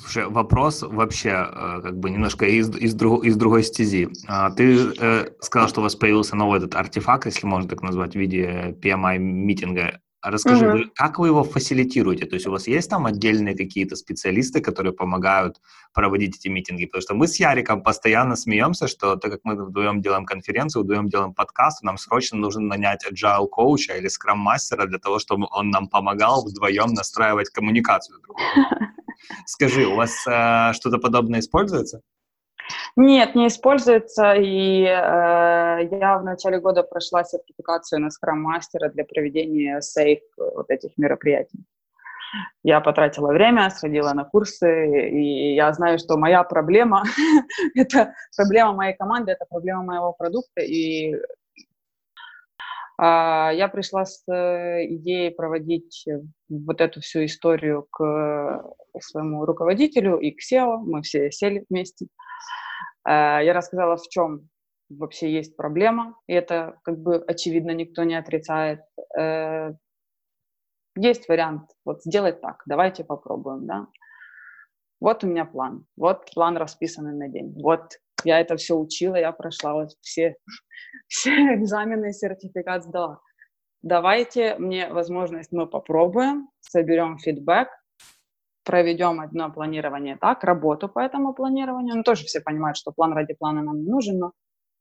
Слушай, 0.00 0.28
вопрос 0.28 0.82
вообще 0.82 1.30
э, 1.30 1.80
как 1.82 1.98
бы 1.98 2.10
немножко 2.10 2.46
из, 2.46 2.74
из, 2.76 2.94
друг, 2.94 3.24
из 3.24 3.36
другой 3.36 3.62
стези. 3.62 4.08
А, 4.26 4.50
ты 4.50 4.92
э, 4.98 5.30
сказал, 5.40 5.68
что 5.68 5.80
у 5.80 5.82
вас 5.82 5.96
появился 5.96 6.36
новый 6.36 6.58
этот 6.58 6.74
артефакт, 6.74 7.26
если 7.26 7.46
можно 7.46 7.68
так 7.68 7.82
назвать, 7.82 8.12
в 8.12 8.18
виде 8.18 8.76
PMI-митинга. 8.80 10.00
Расскажи, 10.20 10.66
угу. 10.66 10.78
вы, 10.78 10.90
как 10.94 11.18
вы 11.18 11.28
его 11.28 11.44
фасилитируете? 11.44 12.26
То 12.26 12.34
есть 12.34 12.46
у 12.46 12.50
вас 12.50 12.66
есть 12.66 12.90
там 12.90 13.06
отдельные 13.06 13.56
какие-то 13.56 13.94
специалисты, 13.94 14.60
которые 14.60 14.92
помогают 14.92 15.60
проводить 15.94 16.36
эти 16.36 16.48
митинги? 16.48 16.86
Потому 16.86 17.02
что 17.02 17.14
мы 17.14 17.28
с 17.28 17.38
Яриком 17.38 17.82
постоянно 17.82 18.34
смеемся, 18.34 18.88
что 18.88 19.16
так 19.16 19.30
как 19.30 19.40
мы 19.44 19.54
вдвоем 19.54 20.00
делаем 20.00 20.24
конференцию, 20.24 20.82
вдвоем 20.82 21.08
делаем 21.08 21.34
подкаст, 21.34 21.82
нам 21.84 21.98
срочно 21.98 22.36
нужно 22.36 22.62
нанять 22.62 23.06
agile 23.08 23.46
коуча 23.46 23.94
или 23.94 24.08
скрам 24.08 24.38
мастера 24.38 24.86
для 24.86 24.98
того, 24.98 25.20
чтобы 25.20 25.46
он 25.52 25.70
нам 25.70 25.88
помогал 25.88 26.44
вдвоем 26.44 26.94
настраивать 26.94 27.50
коммуникацию 27.50 28.18
друг 28.20 28.38
Скажи, 29.46 29.86
у 29.86 29.94
вас 29.94 30.26
э, 30.26 30.72
что-то 30.74 30.98
подобное 30.98 31.40
используется? 31.40 32.00
Нет, 32.96 33.34
не 33.34 33.46
используется. 33.48 34.34
И 34.34 34.82
э, 34.82 34.86
я 34.86 36.18
в 36.18 36.24
начале 36.24 36.60
года 36.60 36.82
прошла 36.82 37.24
сертификацию 37.24 38.00
на 38.00 38.10
скрам-мастера 38.10 38.90
для 38.90 39.04
проведения 39.04 39.80
сейф 39.80 40.20
вот 40.36 40.70
этих 40.70 40.90
мероприятий. 40.96 41.64
Я 42.62 42.80
потратила 42.80 43.32
время, 43.32 43.70
сходила 43.70 44.12
на 44.12 44.24
курсы, 44.24 45.08
и 45.10 45.54
я 45.54 45.72
знаю, 45.72 45.98
что 45.98 46.18
моя 46.18 46.42
проблема— 46.42 47.04
это 47.74 48.12
проблема 48.36 48.72
моей 48.72 48.96
команды, 48.96 49.32
это 49.32 49.46
проблема 49.48 49.82
моего 49.82 50.12
продукта, 50.12 50.60
и 50.60 51.14
а, 51.14 51.18
я 53.00 53.70
пришла 53.72 54.04
с 54.04 54.24
э, 54.28 54.86
идеей 54.96 55.30
проводить 55.30 56.04
вот 56.48 56.80
эту 56.80 57.00
всю 57.00 57.24
историю 57.24 57.86
к 57.90 58.64
своему 59.00 59.44
руководителю 59.44 60.18
и 60.18 60.32
к 60.32 60.38
SEO. 60.40 60.78
Мы 60.78 61.02
все 61.02 61.30
сели 61.30 61.64
вместе. 61.70 62.08
А, 63.04 63.40
я 63.40 63.52
рассказала, 63.52 63.96
в 63.96 64.08
чем 64.08 64.48
вообще 64.90 65.32
есть 65.32 65.56
проблема, 65.56 66.16
и 66.26 66.32
это 66.32 66.78
как 66.82 66.98
бы 66.98 67.16
очевидно 67.16 67.72
никто 67.72 68.04
не 68.04 68.14
отрицает. 68.14 68.80
Э, 69.18 69.72
есть 70.96 71.28
вариант 71.28 71.70
вот 71.84 72.02
сделать 72.02 72.40
так, 72.40 72.62
давайте 72.66 73.04
попробуем, 73.04 73.66
да. 73.66 73.86
Вот 75.00 75.22
у 75.22 75.28
меня 75.28 75.44
план, 75.44 75.86
вот 75.96 76.30
план 76.34 76.56
расписанный 76.56 77.14
на 77.14 77.28
день, 77.28 77.54
вот 77.62 77.98
я 78.24 78.40
это 78.40 78.56
все 78.56 78.76
учила, 78.76 79.16
я 79.16 79.32
прошла 79.32 79.74
вот 79.74 79.90
все, 80.00 80.36
все 81.08 81.30
экзамены, 81.54 82.12
сертификат 82.12 82.84
сдала. 82.84 83.20
Давайте 83.82 84.56
мне 84.58 84.88
возможность, 84.88 85.52
мы 85.52 85.66
попробуем, 85.66 86.48
соберем 86.60 87.18
фидбэк, 87.18 87.68
проведем 88.64 89.20
одно 89.20 89.50
планирование 89.52 90.16
так, 90.16 90.44
работу 90.44 90.88
по 90.88 90.98
этому 90.98 91.32
планированию. 91.32 91.96
Ну, 91.96 92.02
тоже 92.02 92.24
все 92.24 92.40
понимают, 92.40 92.76
что 92.76 92.92
план 92.92 93.12
ради 93.12 93.34
плана 93.34 93.62
нам 93.62 93.80
не 93.82 93.90
нужен, 93.90 94.18
но 94.18 94.32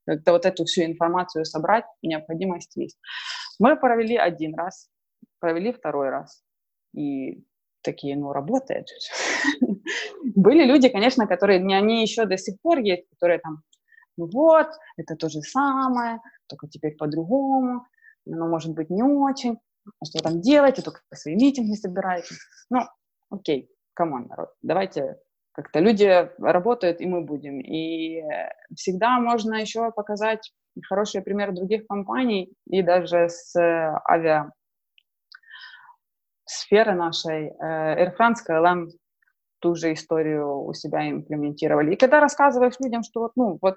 как-то 0.06 0.32
вот 0.32 0.46
эту 0.46 0.66
всю 0.66 0.84
информацию 0.84 1.46
собрать 1.46 1.86
необходимость 2.02 2.76
есть. 2.76 2.98
Мы 3.60 3.76
провели 3.76 4.18
один 4.18 4.56
раз, 4.56 4.90
провели 5.40 5.72
второй 5.72 6.10
раз. 6.10 6.44
И 6.94 7.46
такие, 7.82 8.18
ну, 8.18 8.34
работает. 8.34 8.88
Были 10.36 10.66
люди, 10.66 10.90
конечно, 10.90 11.28
которые, 11.28 11.60
не 11.60 11.76
они 11.76 12.02
еще 12.02 12.26
до 12.26 12.38
сих 12.38 12.60
пор 12.62 12.80
есть, 12.80 13.08
которые 13.10 13.40
там, 13.40 13.62
ну 14.18 14.30
вот, 14.32 14.68
это 14.98 15.16
то 15.16 15.30
же 15.30 15.42
самое, 15.42 16.20
только 16.48 16.68
теперь 16.68 16.96
по-другому, 16.96 17.86
но 18.26 18.48
может 18.48 18.74
быть 18.74 18.90
не 18.90 19.04
очень, 19.04 19.58
а 20.00 20.06
что 20.06 20.20
там 20.20 20.42
делаете, 20.42 20.82
только 20.82 21.02
свои 21.14 21.36
митинги 21.36 21.76
собираете. 21.76 22.36
Ну, 22.70 22.82
окей, 23.30 23.70
come 23.94 24.13
on, 24.13 24.28
народ, 24.28 24.50
давайте 24.62 25.18
как-то 25.54 25.80
люди 25.80 26.30
работают, 26.38 27.02
и 27.02 27.08
мы 27.08 27.22
будем. 27.22 27.60
И 27.60 28.22
всегда 28.76 29.20
можно 29.20 29.56
еще 29.56 29.92
показать 29.92 30.52
хороший 30.88 31.24
пример 31.24 31.52
других 31.52 31.88
компаний, 31.88 32.54
и 32.68 32.84
даже 32.84 33.28
с 33.30 33.56
авиа 34.08 34.52
сферы 36.46 36.94
нашей. 36.94 37.48
Э, 37.60 38.06
Air 38.06 38.14
France, 38.18 38.38
KLM 38.48 38.88
ту 39.60 39.76
же 39.76 39.94
историю 39.94 40.64
у 40.64 40.74
себя 40.74 41.10
имплементировали. 41.10 41.94
И 41.94 41.98
когда 41.98 42.20
рассказываешь 42.20 42.80
людям, 42.80 43.04
что 43.04 43.22
вот, 43.22 43.32
ну, 43.36 43.58
вот, 43.62 43.76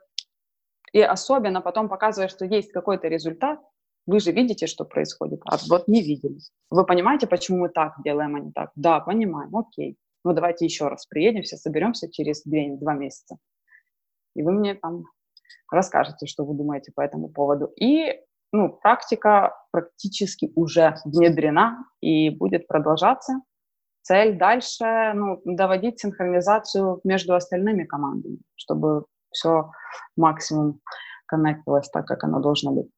и 0.92 1.00
особенно 1.00 1.60
потом 1.60 1.88
показываешь, 1.88 2.32
что 2.32 2.44
есть 2.44 2.72
какой-то 2.72 3.08
результат, 3.08 3.60
вы 4.06 4.20
же 4.20 4.32
видите, 4.32 4.66
что 4.66 4.84
происходит, 4.84 5.40
а 5.44 5.56
вот 5.68 5.86
не 5.86 6.02
видели. 6.02 6.38
Вы 6.70 6.84
понимаете, 6.84 7.26
почему 7.26 7.58
мы 7.58 7.68
так 7.68 7.94
делаем, 8.04 8.34
а 8.36 8.40
не 8.40 8.52
так? 8.52 8.70
Да, 8.74 9.00
понимаем, 9.00 9.54
окей. 9.56 9.96
Ну, 10.24 10.32
давайте 10.32 10.64
еще 10.64 10.88
раз 10.88 11.06
приедем, 11.06 11.42
все 11.42 11.56
соберемся 11.56 12.10
через 12.10 12.42
две, 12.42 12.76
два 12.76 12.94
месяца. 12.94 13.36
И 14.34 14.42
вы 14.42 14.52
мне 14.52 14.74
там 14.74 15.04
расскажете, 15.70 16.26
что 16.26 16.44
вы 16.44 16.54
думаете 16.54 16.92
по 16.94 17.00
этому 17.00 17.28
поводу. 17.28 17.66
И 17.76 18.20
ну, 18.52 18.68
практика 18.68 19.54
практически 19.70 20.52
уже 20.56 20.96
внедрена 21.04 21.84
и 22.00 22.30
будет 22.30 22.66
продолжаться. 22.66 23.40
Цель 24.02 24.38
дальше 24.38 25.12
ну, 25.14 25.40
доводить 25.44 26.00
синхронизацию 26.00 27.00
между 27.04 27.34
остальными 27.34 27.84
командами, 27.84 28.38
чтобы 28.56 29.04
все 29.32 29.70
максимум 30.16 30.80
коннектилось 31.26 31.88
так, 31.90 32.06
как 32.06 32.24
оно 32.24 32.40
должно 32.40 32.72
быть. 32.72 32.90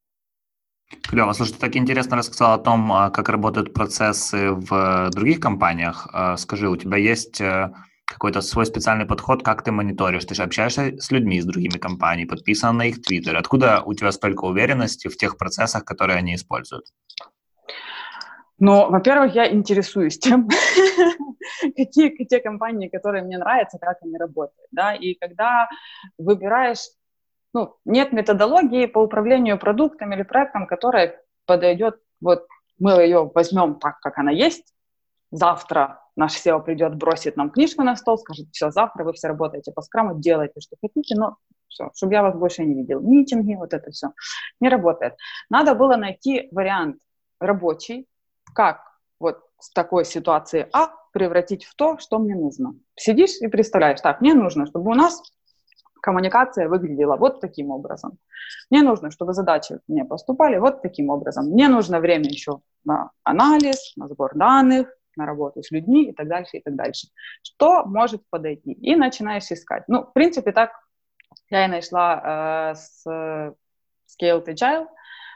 Клево. 1.09 1.33
Слушай, 1.33 1.53
ты 1.53 1.59
так 1.59 1.77
интересно 1.77 2.17
рассказал 2.17 2.55
о 2.55 2.63
том, 2.63 2.93
а, 2.93 3.11
как 3.11 3.29
работают 3.29 3.73
процессы 3.73 4.53
в 4.53 5.11
других 5.11 5.41
компаниях. 5.41 6.09
А, 6.13 6.37
скажи, 6.37 6.69
у 6.69 6.77
тебя 6.77 6.99
есть 6.99 7.41
э, 7.41 7.73
какой-то 8.05 8.41
свой 8.43 8.67
специальный 8.67 9.07
подход, 9.07 9.43
как 9.43 9.63
ты 9.63 9.73
мониторишь? 9.73 10.25
Ты 10.25 10.35
же 10.35 10.43
общаешься 10.43 10.97
с 10.99 11.11
людьми, 11.11 11.41
с 11.41 11.47
другими 11.47 11.79
компаниями, 11.79 12.29
подписан 12.29 12.77
на 12.77 12.87
их 12.87 13.03
твиттер. 13.03 13.37
Откуда 13.37 13.83
у 13.85 13.95
тебя 13.95 14.13
столько 14.13 14.45
уверенности 14.45 15.09
в 15.09 15.17
тех 15.17 15.39
процессах, 15.39 15.85
которые 15.85 16.19
они 16.19 16.35
используют? 16.35 16.87
Ну, 18.65 18.89
во-первых, 18.89 19.35
я 19.35 19.53
интересуюсь 19.53 20.21
тем, 20.21 20.49
какие 21.77 22.11
те 22.11 22.39
компании, 22.39 22.87
которые 22.87 23.25
мне 23.25 23.37
нравятся, 23.37 23.77
как 23.81 23.97
они 24.03 24.17
работают, 24.17 24.69
да, 24.71 24.95
и 24.95 25.15
когда 25.15 25.69
выбираешь, 26.17 26.79
ну, 27.53 27.75
нет 27.85 28.13
методологии 28.13 28.87
по 28.87 29.01
управлению 29.01 29.59
продуктом 29.59 30.13
или 30.13 30.23
проектом, 30.23 30.69
которая 30.69 31.21
подойдет, 31.45 31.97
вот 32.21 32.47
мы 32.79 32.93
ее 33.03 33.29
возьмем 33.35 33.81
так, 33.81 33.99
как 33.99 34.19
она 34.19 34.31
есть, 34.31 34.73
завтра 35.33 36.01
наш 36.15 36.37
SEO 36.37 36.63
придет, 36.63 36.95
бросит 36.95 37.37
нам 37.37 37.51
книжку 37.51 37.83
на 37.83 37.97
стол, 37.97 38.17
скажет, 38.17 38.47
все, 38.53 38.71
завтра 38.71 39.03
вы 39.03 39.13
все 39.13 39.27
работаете 39.27 39.73
по 39.73 39.83
скраму, 39.83 40.21
делайте, 40.21 40.61
что 40.61 40.77
хотите, 40.81 41.17
но 41.17 41.37
все, 41.67 41.91
чтобы 41.97 42.13
я 42.13 42.23
вас 42.23 42.37
больше 42.37 42.65
не 42.65 42.75
видел. 42.75 43.01
Митинги, 43.01 43.57
вот 43.57 43.75
это 43.75 43.91
все. 43.91 44.13
Не 44.61 44.69
работает. 44.69 45.15
Надо 45.51 45.75
было 45.75 45.97
найти 45.97 46.47
вариант 46.53 46.99
рабочий, 47.41 48.07
как 48.55 48.83
вот 49.19 49.41
с 49.59 49.71
такой 49.73 50.05
ситуации 50.05 50.69
А 50.73 50.91
превратить 51.13 51.65
в 51.65 51.75
то, 51.77 51.99
что 51.99 52.19
мне 52.19 52.35
нужно. 52.35 52.75
Сидишь 52.97 53.41
и 53.41 53.49
представляешь, 53.49 54.01
так, 54.01 54.21
мне 54.21 54.35
нужно, 54.35 54.67
чтобы 54.67 54.91
у 54.91 54.95
нас 54.95 55.23
коммуникация 56.03 56.69
выглядела 56.69 57.17
вот 57.17 57.41
таким 57.41 57.71
образом. 57.71 58.19
Мне 58.71 58.83
нужно, 58.83 59.11
чтобы 59.11 59.35
задачи 59.35 59.79
мне 59.87 60.05
поступали 60.05 60.59
вот 60.59 60.83
таким 60.83 61.11
образом. 61.11 61.47
Мне 61.47 61.69
нужно 61.69 62.01
время 62.01 62.25
еще 62.25 62.61
на 62.85 63.11
анализ, 63.23 63.97
на 63.97 64.09
сбор 64.09 64.33
данных, 64.35 64.89
на 65.17 65.27
работу 65.27 65.63
с 65.63 65.71
людьми 65.71 66.09
и 66.09 66.13
так 66.13 66.29
дальше, 66.29 66.57
и 66.57 66.61
так 66.63 66.75
дальше. 66.75 67.09
Что 67.43 67.85
может 67.85 68.23
подойти? 68.31 68.73
И 68.73 68.97
начинаешь 68.97 69.51
искать. 69.51 69.85
Ну, 69.87 70.05
в 70.05 70.13
принципе, 70.13 70.53
так 70.53 70.73
я 71.51 71.67
и 71.67 71.69
нашла 71.69 72.73
э, 72.73 72.75
с 72.75 73.07
Scaled 73.07 74.47
Agile, 74.47 74.87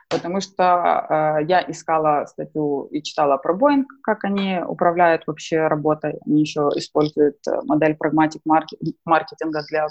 потому 0.08 0.40
что 0.40 1.38
э, 1.42 1.44
я 1.48 1.64
искала 1.68 2.26
статью 2.26 2.84
и 2.92 3.02
читала 3.02 3.36
про 3.36 3.54
Boeing, 3.54 3.84
как 4.02 4.24
они 4.24 4.60
управляют 4.66 5.22
вообще 5.26 5.66
работой. 5.66 6.18
Они 6.24 6.40
еще 6.40 6.68
используют 6.76 7.36
э, 7.48 7.60
модель 7.64 7.96
прагматик 7.96 8.42
маркетинга 8.44 9.62
для 9.68 9.88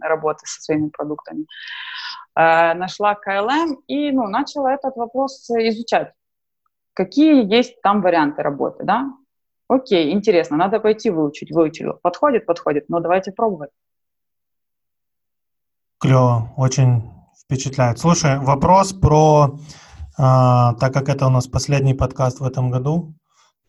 работы 0.00 0.40
со 0.44 0.62
своими 0.62 0.88
продуктами. 0.88 1.46
Э, 2.34 2.74
нашла 2.74 3.14
KLM 3.14 3.76
и 3.86 4.10
ну, 4.12 4.28
начала 4.28 4.72
этот 4.72 4.96
вопрос 4.96 5.48
изучать. 5.50 6.12
Какие 6.94 7.44
есть 7.54 7.80
там 7.82 8.00
варианты 8.00 8.42
работы, 8.42 8.84
да? 8.84 9.12
Окей, 9.68 10.12
интересно, 10.12 10.56
надо 10.56 10.80
пойти 10.80 11.10
выучить, 11.10 11.52
выучила. 11.52 11.92
Подходит, 11.92 12.46
подходит, 12.46 12.88
но 12.88 13.00
давайте 13.00 13.32
пробовать. 13.32 13.70
Клево, 15.98 16.54
очень 16.56 17.17
впечатляет. 17.48 17.98
Слушай, 17.98 18.38
вопрос 18.38 18.92
про, 18.92 19.58
а, 20.18 20.74
так 20.74 20.92
как 20.92 21.08
это 21.08 21.26
у 21.26 21.30
нас 21.30 21.46
последний 21.46 21.94
подкаст 21.94 22.40
в 22.40 22.44
этом 22.44 22.70
году, 22.70 23.14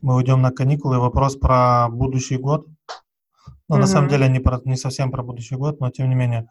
мы 0.01 0.15
уйдем 0.15 0.41
на 0.41 0.51
каникулы, 0.51 0.99
вопрос 0.99 1.37
про 1.37 1.87
будущий 1.89 2.35
год. 2.35 2.67
Ну, 3.69 3.75
mm-hmm. 3.75 3.79
на 3.79 3.87
самом 3.87 4.09
деле 4.09 4.27
не, 4.27 4.39
про, 4.39 4.59
не 4.65 4.75
совсем 4.75 5.11
про 5.11 5.23
будущий 5.23 5.55
год, 5.55 5.79
но 5.79 5.89
тем 5.91 6.09
не 6.09 6.15
менее. 6.15 6.49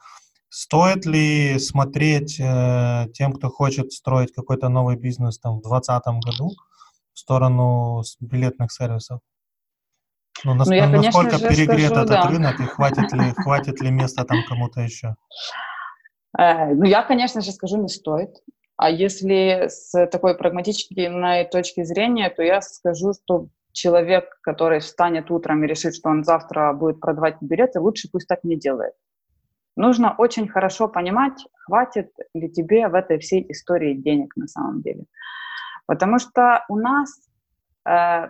Стоит 0.49 1.05
ли 1.05 1.59
смотреть 1.59 2.41
э, 2.41 3.09
тем, 3.12 3.35
кто 3.35 3.51
хочет 3.51 3.93
строить 3.93 4.33
какой-то 4.33 4.71
новый 4.71 4.97
бизнес 4.97 5.38
там 5.38 5.59
в 5.59 5.62
2020 5.62 6.25
году 6.25 6.53
в 7.12 7.19
сторону 7.19 8.03
билетных 8.21 8.73
сервисов? 8.73 9.21
Ну, 10.45 10.55
нас, 10.55 10.67
ну 10.67 10.75
я, 10.75 10.88
насколько 10.88 11.38
перегрет 11.38 11.91
скажу, 11.91 12.05
этот 12.05 12.09
да. 12.09 12.29
рынок 12.29 12.59
и 12.61 12.64
хватит 12.64 13.12
ли, 13.12 13.33
хватит 13.37 13.83
ли 13.83 13.91
места 13.91 14.25
там 14.25 14.38
кому-то 14.49 14.81
еще? 14.81 15.17
Э, 16.37 16.75
ну, 16.75 16.85
я, 16.85 17.03
конечно 17.03 17.41
же, 17.41 17.53
скажу, 17.53 17.77
не 17.77 17.88
стоит. 17.88 18.31
А 18.77 18.91
если 18.91 19.67
с 19.69 20.07
такой 20.07 20.37
прагматичной 20.37 21.45
точки 21.47 21.83
зрения, 21.83 22.31
то 22.31 22.43
я 22.43 22.61
скажу, 22.61 23.12
что 23.12 23.49
человек, 23.73 24.38
который 24.41 24.81
встанет 24.81 25.31
утром 25.31 25.64
и 25.64 25.67
решит, 25.67 25.95
что 25.95 26.11
он 26.11 26.25
завтра 26.25 26.73
будет 26.73 27.01
продавать 27.01 27.37
билеты, 27.41 27.81
лучше 27.81 28.09
пусть 28.11 28.29
так 28.29 28.45
не 28.45 28.57
делает. 28.57 28.95
Нужно 29.77 30.14
очень 30.19 30.49
хорошо 30.49 30.88
понимать, 30.88 31.47
хватит 31.64 32.11
ли 32.35 32.51
тебе 32.51 32.88
в 32.88 32.95
этой 32.95 33.19
всей 33.19 33.47
истории 33.51 33.95
денег 33.95 34.35
на 34.37 34.49
самом 34.49 34.83
деле. 34.83 35.05
Потому 35.87 36.19
что 36.19 36.64
у 36.69 36.77
нас 36.77 37.11
э, 37.88 38.29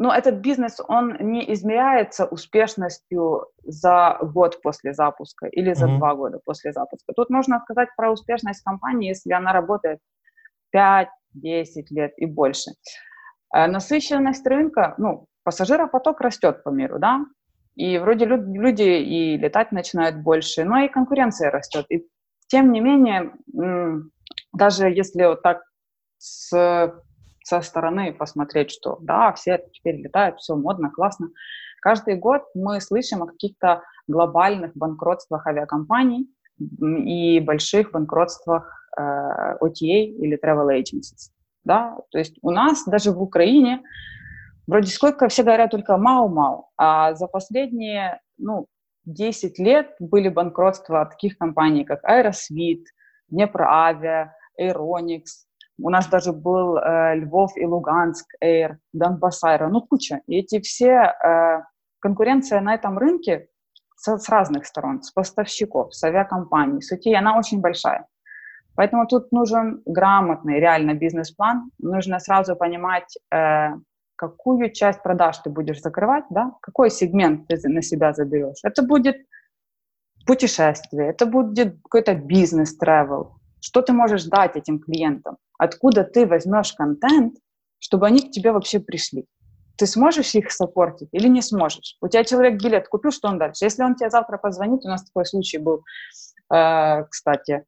но 0.00 0.14
этот 0.14 0.36
бизнес, 0.36 0.80
он 0.88 1.14
не 1.20 1.52
измеряется 1.52 2.24
успешностью 2.24 3.48
за 3.62 4.16
год 4.22 4.62
после 4.62 4.94
запуска 4.94 5.46
или 5.46 5.74
за 5.74 5.86
mm-hmm. 5.88 5.98
два 5.98 6.14
года 6.14 6.40
после 6.42 6.72
запуска. 6.72 7.12
Тут 7.14 7.28
можно 7.28 7.60
сказать 7.60 7.90
про 7.98 8.10
успешность 8.10 8.62
компании, 8.62 9.08
если 9.08 9.34
она 9.34 9.52
работает 9.52 9.98
5-10 10.74 11.06
лет 11.90 12.14
и 12.16 12.24
больше. 12.24 12.70
Э, 13.54 13.66
насыщенность 13.66 14.46
рынка, 14.46 14.94
ну, 14.96 15.26
пассажиропоток 15.44 16.22
растет 16.22 16.64
по 16.64 16.70
миру, 16.70 16.98
да, 16.98 17.26
и 17.74 17.98
вроде 17.98 18.24
люди 18.24 18.82
и 18.82 19.36
летать 19.36 19.70
начинают 19.70 20.16
больше, 20.16 20.64
но 20.64 20.78
и 20.78 20.88
конкуренция 20.88 21.50
растет. 21.50 21.84
И 21.90 22.06
тем 22.46 22.72
не 22.72 22.80
менее, 22.80 23.32
даже 24.54 24.88
если 24.88 25.26
вот 25.26 25.42
так 25.42 25.62
с 26.16 26.50
со 27.42 27.60
стороны 27.62 28.12
посмотреть, 28.12 28.70
что 28.70 28.98
да, 29.00 29.32
все 29.32 29.64
теперь 29.72 29.96
летают, 29.96 30.38
все 30.38 30.56
модно, 30.56 30.90
классно. 30.90 31.28
Каждый 31.80 32.16
год 32.16 32.42
мы 32.54 32.80
слышим 32.80 33.22
о 33.22 33.26
каких-то 33.26 33.82
глобальных 34.06 34.76
банкротствах 34.76 35.46
авиакомпаний 35.46 36.28
и 36.58 37.40
больших 37.40 37.92
банкротствах 37.92 38.86
э, 38.98 39.00
OTA 39.60 40.04
или 40.04 40.38
travel 40.38 40.68
agencies. 40.68 41.30
Да? 41.64 41.96
То 42.10 42.18
есть 42.18 42.36
у 42.42 42.50
нас 42.50 42.84
даже 42.84 43.12
в 43.12 43.22
Украине 43.22 43.82
вроде 44.66 44.90
сколько 44.90 45.28
все 45.28 45.42
говорят 45.42 45.70
только 45.70 45.96
мау-мау, 45.96 46.68
а 46.76 47.14
за 47.14 47.26
последние 47.26 48.20
ну, 48.38 48.66
10 49.04 49.58
лет 49.58 49.94
были 49.98 50.28
банкротства 50.28 51.06
таких 51.06 51.38
компаний, 51.38 51.84
как 51.84 52.04
Aerosvit, 52.04 52.84
Днепроавиа, 53.28 54.32
Aeronix, 54.60 55.24
у 55.82 55.90
нас 55.90 56.08
даже 56.08 56.32
был 56.32 56.76
э, 56.76 57.16
Львов 57.16 57.52
и 57.56 57.64
Луганск, 57.64 58.26
Air, 58.42 58.76
Донбасс 58.92 59.42
Аэро, 59.44 59.68
ну 59.68 59.82
куча. 59.82 60.20
И 60.26 60.38
эти 60.38 60.60
все, 60.60 61.14
э, 61.24 61.62
конкуренция 62.00 62.60
на 62.60 62.74
этом 62.74 62.98
рынке 62.98 63.48
с, 63.96 64.18
с 64.18 64.28
разных 64.28 64.66
сторон, 64.66 65.02
с 65.02 65.10
поставщиков, 65.10 65.94
с 65.94 66.02
авиакомпаний, 66.04 66.82
с 66.82 66.92
UTI, 66.92 67.14
она 67.14 67.38
очень 67.38 67.60
большая. 67.60 68.06
Поэтому 68.74 69.06
тут 69.06 69.32
нужен 69.32 69.82
грамотный, 69.84 70.60
реально 70.60 70.94
бизнес-план. 70.94 71.70
Нужно 71.78 72.18
сразу 72.18 72.56
понимать, 72.56 73.18
э, 73.32 73.70
какую 74.16 74.70
часть 74.72 75.02
продаж 75.02 75.38
ты 75.38 75.50
будешь 75.50 75.80
закрывать, 75.80 76.24
да? 76.30 76.52
какой 76.60 76.90
сегмент 76.90 77.48
ты 77.48 77.58
на 77.68 77.82
себя 77.82 78.12
заберешь. 78.12 78.60
Это 78.62 78.82
будет 78.82 79.16
путешествие, 80.26 81.10
это 81.10 81.26
будет 81.26 81.80
какой-то 81.82 82.14
бизнес-тревел. 82.14 83.39
Что 83.60 83.82
ты 83.82 83.92
можешь 83.92 84.24
дать 84.24 84.56
этим 84.56 84.78
клиентам? 84.78 85.36
откуда 85.60 86.04
ты 86.04 86.26
возьмешь 86.26 86.72
контент, 86.72 87.34
чтобы 87.78 88.06
они 88.06 88.20
к 88.20 88.30
тебе 88.30 88.50
вообще 88.52 88.80
пришли. 88.80 89.26
Ты 89.76 89.86
сможешь 89.86 90.34
их 90.34 90.50
саппортить 90.50 91.10
или 91.12 91.28
не 91.28 91.42
сможешь? 91.42 91.96
У 92.00 92.08
тебя 92.08 92.24
человек 92.24 92.62
билет 92.62 92.88
купил, 92.88 93.10
что 93.10 93.28
он 93.28 93.38
дальше? 93.38 93.66
Если 93.66 93.82
он 93.82 93.94
тебе 93.94 94.08
завтра 94.08 94.38
позвонит, 94.38 94.84
у 94.84 94.88
нас 94.88 95.04
такой 95.04 95.26
случай 95.26 95.58
был, 95.58 95.84
э, 96.52 97.04
кстати, 97.10 97.64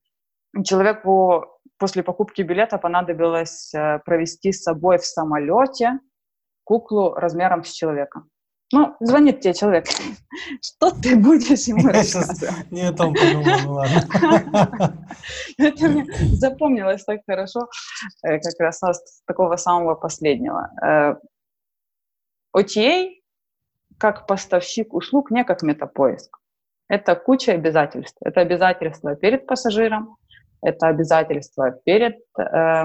человеку 0.65 1.45
после 1.77 2.03
покупки 2.03 2.41
билета 2.41 2.79
понадобилось 2.79 3.75
э, 3.75 3.99
провести 4.07 4.53
с 4.53 4.63
собой 4.63 4.97
в 4.97 5.05
самолете 5.05 5.99
куклу 6.65 7.13
размером 7.13 7.63
с 7.63 7.73
человека. 7.73 8.23
Ну, 8.73 8.97
звонит 9.01 9.41
тебе 9.41 9.53
человек. 9.53 9.87
Что 10.63 10.91
ты 10.91 11.15
будешь 11.17 11.69
ему 11.69 11.89
рассказывать? 11.89 12.71
Не 12.71 12.89
о 12.89 12.93
том 12.93 13.15
подумал, 13.15 13.59
ну 13.65 13.73
ладно. 13.75 15.07
Это 15.59 15.89
мне 15.89 16.07
запомнилось 16.33 17.05
так 17.05 17.21
хорошо, 17.27 17.69
э, 18.25 18.39
как 18.39 18.55
раз 18.59 18.81
с 18.83 19.23
такого 19.27 19.57
самого 19.57 19.95
последнего. 19.95 20.71
OTA, 22.57 22.79
э, 22.79 23.11
как 23.99 24.27
поставщик 24.27 24.95
услуг, 24.95 25.31
не 25.31 25.45
как 25.45 25.63
метапоиск. 25.63 26.39
Это 26.89 27.15
куча 27.15 27.53
обязательств. 27.53 28.17
Это 28.25 28.41
обязательства 28.41 29.15
перед 29.17 29.47
пассажиром, 29.47 30.17
это 30.63 30.89
обязательства 30.89 31.73
перед 31.85 32.17
э, 32.39 32.85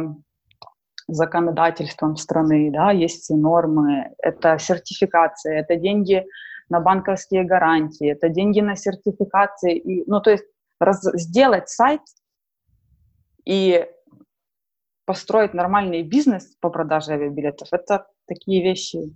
законодательством 1.07 2.17
страны, 2.17 2.71
да, 2.71 2.91
есть 2.91 3.29
нормы, 3.29 4.13
это 4.19 4.57
сертификация, 4.59 5.59
это 5.59 5.75
деньги 5.75 6.25
на 6.69 6.79
банковские 6.79 7.43
гарантии, 7.45 8.11
это 8.11 8.29
деньги 8.29 8.59
на 8.59 8.75
сертификации, 8.75 9.77
и, 9.77 10.03
ну, 10.09 10.21
то 10.21 10.31
есть 10.31 10.45
раз, 10.79 11.01
сделать 11.13 11.69
сайт 11.69 12.01
и 13.45 13.87
построить 15.05 15.53
нормальный 15.53 16.03
бизнес 16.03 16.55
по 16.59 16.69
продаже 16.69 17.13
авиабилетов, 17.13 17.69
это 17.71 18.07
такие 18.27 18.61
вещи, 18.61 19.15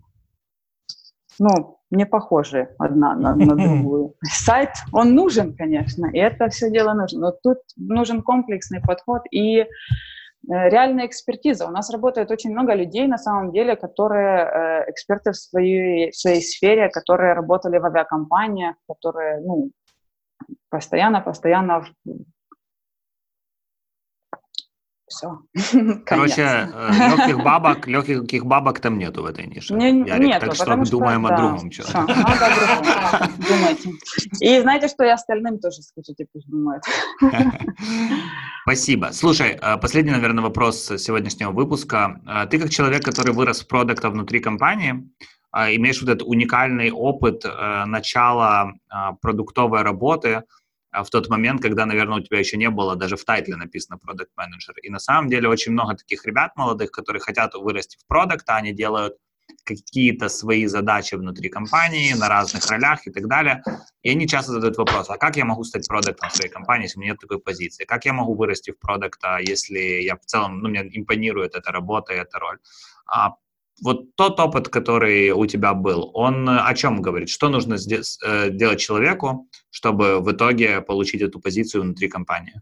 ну, 1.39 1.80
не 1.89 2.06
похожи 2.06 2.69
одна 2.77 3.15
на, 3.15 3.36
на 3.36 3.56
другую. 3.56 4.15
Сайт, 4.23 4.69
он 4.93 5.13
нужен, 5.13 5.56
конечно, 5.56 6.08
и 6.08 6.17
это 6.17 6.47
все 6.49 6.71
дело 6.71 6.93
нужно, 6.93 7.19
но 7.19 7.32
тут 7.32 7.58
нужен 7.75 8.21
комплексный 8.21 8.80
подход 8.80 9.23
и 9.32 9.65
реальная 10.47 11.06
экспертиза. 11.06 11.67
У 11.67 11.71
нас 11.71 11.89
работает 11.91 12.32
очень 12.32 12.51
много 12.51 12.73
людей, 12.73 13.08
на 13.08 13.17
самом 13.17 13.51
деле, 13.51 13.75
которые 13.75 14.38
э, 14.38 14.91
эксперты 14.91 15.32
в 15.32 15.36
своей, 15.36 16.12
в 16.12 16.15
своей 16.15 16.41
сфере, 16.41 16.89
которые 16.89 17.34
работали 17.34 17.77
в 17.77 17.86
авиакомпаниях, 17.86 18.75
которые, 18.88 19.41
ну, 19.41 19.71
постоянно-постоянно 20.69 21.86
все. 25.12 25.39
Короче, 26.06 26.41
э, 26.41 26.91
легких 27.10 27.43
бабок, 27.43 27.88
легких 27.88 28.45
бабок 28.45 28.80
там 28.80 28.97
нету 28.97 29.21
в 29.21 29.26
этой 29.26 29.45
нише. 29.45 29.74
Не, 29.74 30.00
Ярик, 30.08 30.28
нету, 30.28 30.45
так 30.47 30.56
что 30.56 30.65
думаем 30.89 31.26
что, 31.26 31.34
о 31.34 31.38
другом. 31.38 31.71
Надо 31.93 32.45
о 32.45 33.28
Думайте. 33.38 33.89
И 34.39 34.60
знаете, 34.62 34.88
что 34.88 35.04
я 35.04 35.13
остальным 35.13 35.60
тоже 35.60 35.82
скажите, 35.82 36.26
пусть 36.34 36.47
думают. 36.50 36.84
Спасибо. 38.63 39.10
Слушай, 39.12 39.60
э, 39.62 39.78
последний, 39.78 40.12
наверное, 40.12 40.43
вопрос 40.43 40.91
сегодняшнего 40.97 41.52
выпуска. 41.52 42.21
Э, 42.28 42.47
ты 42.47 42.58
как 42.60 42.69
человек, 42.69 43.04
который 43.04 43.34
вырос 43.34 43.62
в 43.62 43.67
продукта 43.67 44.10
внутри 44.10 44.39
компании, 44.39 45.08
имеешь 45.54 46.02
вот 46.02 46.10
этот 46.10 46.26
уникальный 46.26 46.91
опыт 46.91 47.43
начала 47.86 48.71
продуктовой 49.21 49.82
работы– 49.82 50.43
в 50.91 51.10
тот 51.10 51.30
момент, 51.30 51.62
когда, 51.62 51.86
наверное, 51.86 52.19
у 52.19 52.21
тебя 52.21 52.39
еще 52.39 52.58
не 52.58 52.69
было 52.69 52.95
даже 52.95 53.15
в 53.15 53.23
тайтле 53.23 53.56
написано 53.56 53.97
Product 53.97 54.30
Manager. 54.38 54.75
И 54.82 54.89
на 54.89 54.99
самом 54.99 55.30
деле 55.30 55.47
очень 55.47 55.71
много 55.71 55.95
таких 55.95 56.25
ребят 56.25 56.56
молодых, 56.56 56.91
которые 56.91 57.21
хотят 57.21 57.54
вырасти 57.54 57.97
в 57.97 58.06
продукт, 58.08 58.49
а 58.49 58.58
они 58.58 58.73
делают 58.73 59.15
какие-то 59.63 60.30
свои 60.30 60.65
задачи 60.65 61.15
внутри 61.15 61.49
компании 61.49 62.13
на 62.13 62.30
разных 62.30 62.65
ролях 62.67 63.06
и 63.06 63.12
так 63.12 63.27
далее. 63.27 63.63
И 64.01 64.10
они 64.10 64.27
часто 64.27 64.54
задают 64.54 64.77
вопрос, 64.77 65.10
а 65.10 65.17
как 65.17 65.38
я 65.38 65.45
могу 65.45 65.63
стать 65.63 65.88
продуктом 65.88 66.30
в 66.30 66.36
своей 66.36 66.51
компании, 66.51 66.86
если 66.86 66.97
у 66.97 67.01
меня 67.01 67.12
нет 67.12 67.19
такой 67.19 67.39
позиции? 67.39 67.86
Как 67.86 68.06
я 68.06 68.13
могу 68.13 68.36
вырасти 68.36 68.71
в 68.71 68.80
продукта, 68.80 69.38
если 69.39 69.80
я 69.80 70.15
в 70.15 70.25
целом, 70.25 70.60
ну, 70.60 70.69
мне 70.69 70.82
импонирует 70.82 71.56
эта 71.56 71.71
работа 71.71 72.13
и 72.13 72.17
эта 72.17 72.39
роль? 72.39 72.60
А 73.06 73.36
вот 73.84 74.15
тот 74.15 74.39
опыт, 74.39 74.70
который 74.70 75.32
у 75.32 75.46
тебя 75.46 75.74
был, 75.74 76.12
он 76.13 76.48
о 76.50 76.74
чем 76.76 77.02
говорит? 77.02 77.30
Что 77.30 77.50
нужно 77.50 77.76
э, 77.76 78.50
делать 78.52 78.80
человеку, 78.80 79.48
чтобы 79.70 80.20
в 80.20 80.32
итоге 80.32 80.82
получить 80.82 81.22
эту 81.22 81.39
позицию 81.39 81.84
внутри 81.84 82.08
компании? 82.08 82.62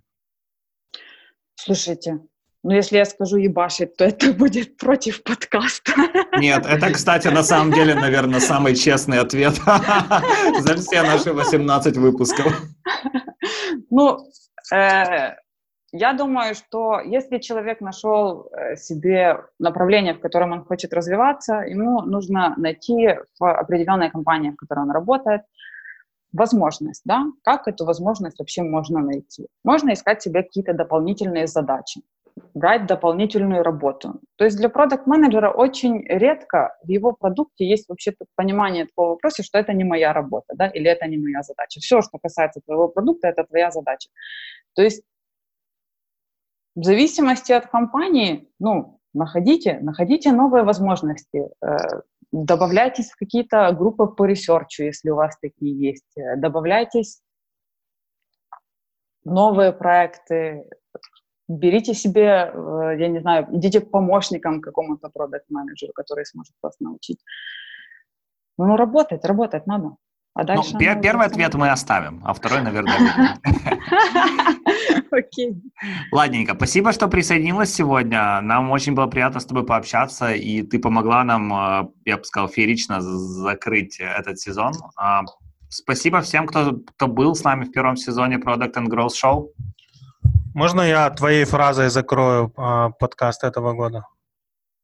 Слушайте, 1.56 2.20
ну 2.64 2.72
если 2.72 2.98
я 2.98 3.06
скажу 3.06 3.38
ебашить, 3.38 3.98
то 3.98 4.06
это 4.06 4.34
будет 4.38 4.78
против 4.78 5.24
подкаста. 5.24 5.94
Нет, 6.38 6.66
это, 6.66 6.92
кстати, 6.92 7.28
на 7.28 7.44
самом 7.44 7.74
деле, 7.74 7.96
наверное, 7.96 8.40
самый 8.40 8.76
честный 8.76 9.20
ответ 9.20 9.56
за 10.60 10.76
все 10.78 11.04
наши 11.04 11.34
18 11.34 11.98
выпусков. 11.98 12.62
Ну, 13.90 14.20
э, 14.74 15.36
я 15.92 16.14
думаю, 16.14 16.56
что 16.56 17.00
если 17.00 17.40
человек 17.40 17.82
нашел 17.82 18.50
э, 18.52 18.76
себе 18.76 19.46
направление, 19.60 20.14
в 20.14 20.20
котором 20.20 20.52
он 20.52 20.66
хочет 20.66 20.94
развиваться, 20.94 21.62
ему 21.62 22.02
нужно 22.02 22.54
найти 22.58 23.16
в 23.40 23.52
определенной 23.52 24.12
компании, 24.12 24.52
в 24.52 24.56
которой 24.56 24.82
он 24.82 24.92
работает, 24.92 25.42
возможность, 26.32 27.02
да, 27.06 27.26
как 27.44 27.68
эту 27.68 27.86
возможность 27.86 28.40
вообще 28.40 28.62
можно 28.62 29.00
найти. 29.00 29.48
Можно 29.64 29.94
искать 29.94 30.22
себе 30.22 30.44
какие-то 30.44 30.74
дополнительные 30.74 31.48
задачи, 31.48 32.02
брать 32.54 32.86
дополнительную 32.86 33.64
работу. 33.64 34.20
То 34.36 34.46
есть 34.46 34.58
для 34.58 34.70
продукт-менеджера 34.70 35.50
очень 35.50 36.06
редко 36.08 36.76
в 36.84 36.90
его 36.90 37.14
продукте 37.14 37.68
есть 37.68 37.90
вообще 37.90 38.14
понимание 38.36 38.86
такого 38.86 39.10
вопроса, 39.10 39.44
что 39.44 39.58
это 39.58 39.74
не 39.74 39.84
моя 39.84 40.14
работа, 40.14 40.54
да, 40.56 40.68
или 40.68 40.90
это 40.90 41.08
не 41.08 41.18
моя 41.18 41.42
задача. 41.42 41.80
Все, 41.80 42.02
что 42.02 42.20
касается 42.20 42.62
твоего 42.66 42.88
продукта, 42.88 43.28
это 43.28 43.44
твоя 43.44 43.72
задача. 43.72 44.10
То 44.76 44.84
есть 44.84 45.04
в 46.76 46.84
зависимости 46.84 47.52
от 47.52 47.68
компании, 47.68 48.50
ну, 48.60 49.00
находите, 49.14 49.80
находите 49.82 50.32
новые 50.32 50.64
возможности, 50.64 51.50
э, 51.62 51.78
добавляйтесь 52.32 53.12
в 53.12 53.18
какие-то 53.18 53.72
группы 53.72 54.08
по 54.08 54.26
research 54.26 54.72
у, 54.72 54.84
если 54.84 55.10
у 55.10 55.16
вас 55.16 55.38
такие 55.42 55.78
есть, 55.78 56.18
э, 56.18 56.36
добавляйтесь 56.38 57.22
в 59.24 59.32
новые 59.32 59.74
проекты, 59.74 60.66
берите 61.48 61.94
себе, 61.94 62.52
э, 62.54 62.96
я 63.00 63.08
не 63.08 63.20
знаю, 63.20 63.48
идите 63.52 63.82
к 63.82 63.90
помощникам 63.90 64.62
какому-то 64.62 65.10
продукт-менеджеру, 65.10 65.92
который 65.94 66.26
сможет 66.26 66.54
вас 66.62 66.80
научить. 66.80 67.20
Ну, 68.58 68.76
работать, 68.76 69.26
работать 69.26 69.66
надо. 69.68 69.96
А 70.40 70.44
ну, 70.44 70.48
дальше 70.48 70.70
ну, 70.74 70.80
пер- 70.80 71.02
первый 71.02 71.26
ответ 71.26 71.54
мы 71.56 71.70
оставим, 71.70 72.22
а 72.24 72.34
второй, 72.34 72.62
наверное, 72.62 73.38
Окей. 75.12 75.62
Ладненько, 76.14 76.56
спасибо, 76.56 76.94
что 76.94 77.10
присоединилась 77.10 77.74
сегодня. 77.74 78.40
Нам 78.42 78.72
очень 78.72 78.94
было 78.94 79.08
приятно 79.08 79.42
с 79.42 79.46
тобой 79.46 79.66
пообщаться, 79.66 80.32
и 80.32 80.62
ты 80.62 80.80
помогла 80.80 81.26
нам, 81.26 81.54
э, 81.54 81.90
я 82.06 82.18
бы 82.18 82.24
сказал, 82.24 82.48
феерично 82.48 83.02
закрыть 83.02 84.00
этот 84.00 84.40
сезон. 84.40 84.72
А, 84.96 85.24
спасибо 85.68 86.22
всем, 86.22 86.48
кто, 86.48 86.78
кто 86.86 87.08
был 87.08 87.36
с 87.36 87.44
нами 87.44 87.66
в 87.66 87.72
первом 87.72 87.98
сезоне 87.98 88.38
Product 88.38 88.74
and 88.76 88.88
Growth 88.88 89.16
Show. 89.22 89.48
Можно 90.56 90.82
я 90.82 91.10
твоей 91.10 91.44
фразой 91.44 91.90
закрою 91.90 92.54
э, 92.56 92.92
подкаст 92.98 93.44
этого 93.44 93.74
года? 93.74 94.06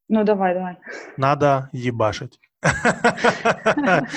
Ну, 0.10 0.24
давай, 0.26 0.54
давай. 0.54 0.78
Надо 1.16 1.70
ебашить. 1.72 2.40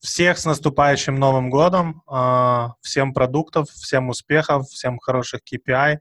Всех 0.00 0.38
с 0.38 0.44
наступающим 0.44 1.14
Новым 1.16 1.50
годом, 1.50 2.02
а, 2.06 2.74
всем 2.82 3.12
продуктов, 3.14 3.68
всем 3.70 4.08
успехов, 4.08 4.66
всем 4.68 4.98
хороших 4.98 5.40
KPI, 5.42 5.98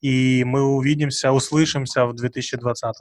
и 0.00 0.44
мы 0.44 0.62
увидимся, 0.62 1.32
услышимся 1.32 2.06
в 2.06 2.14
2020. 2.14 2.94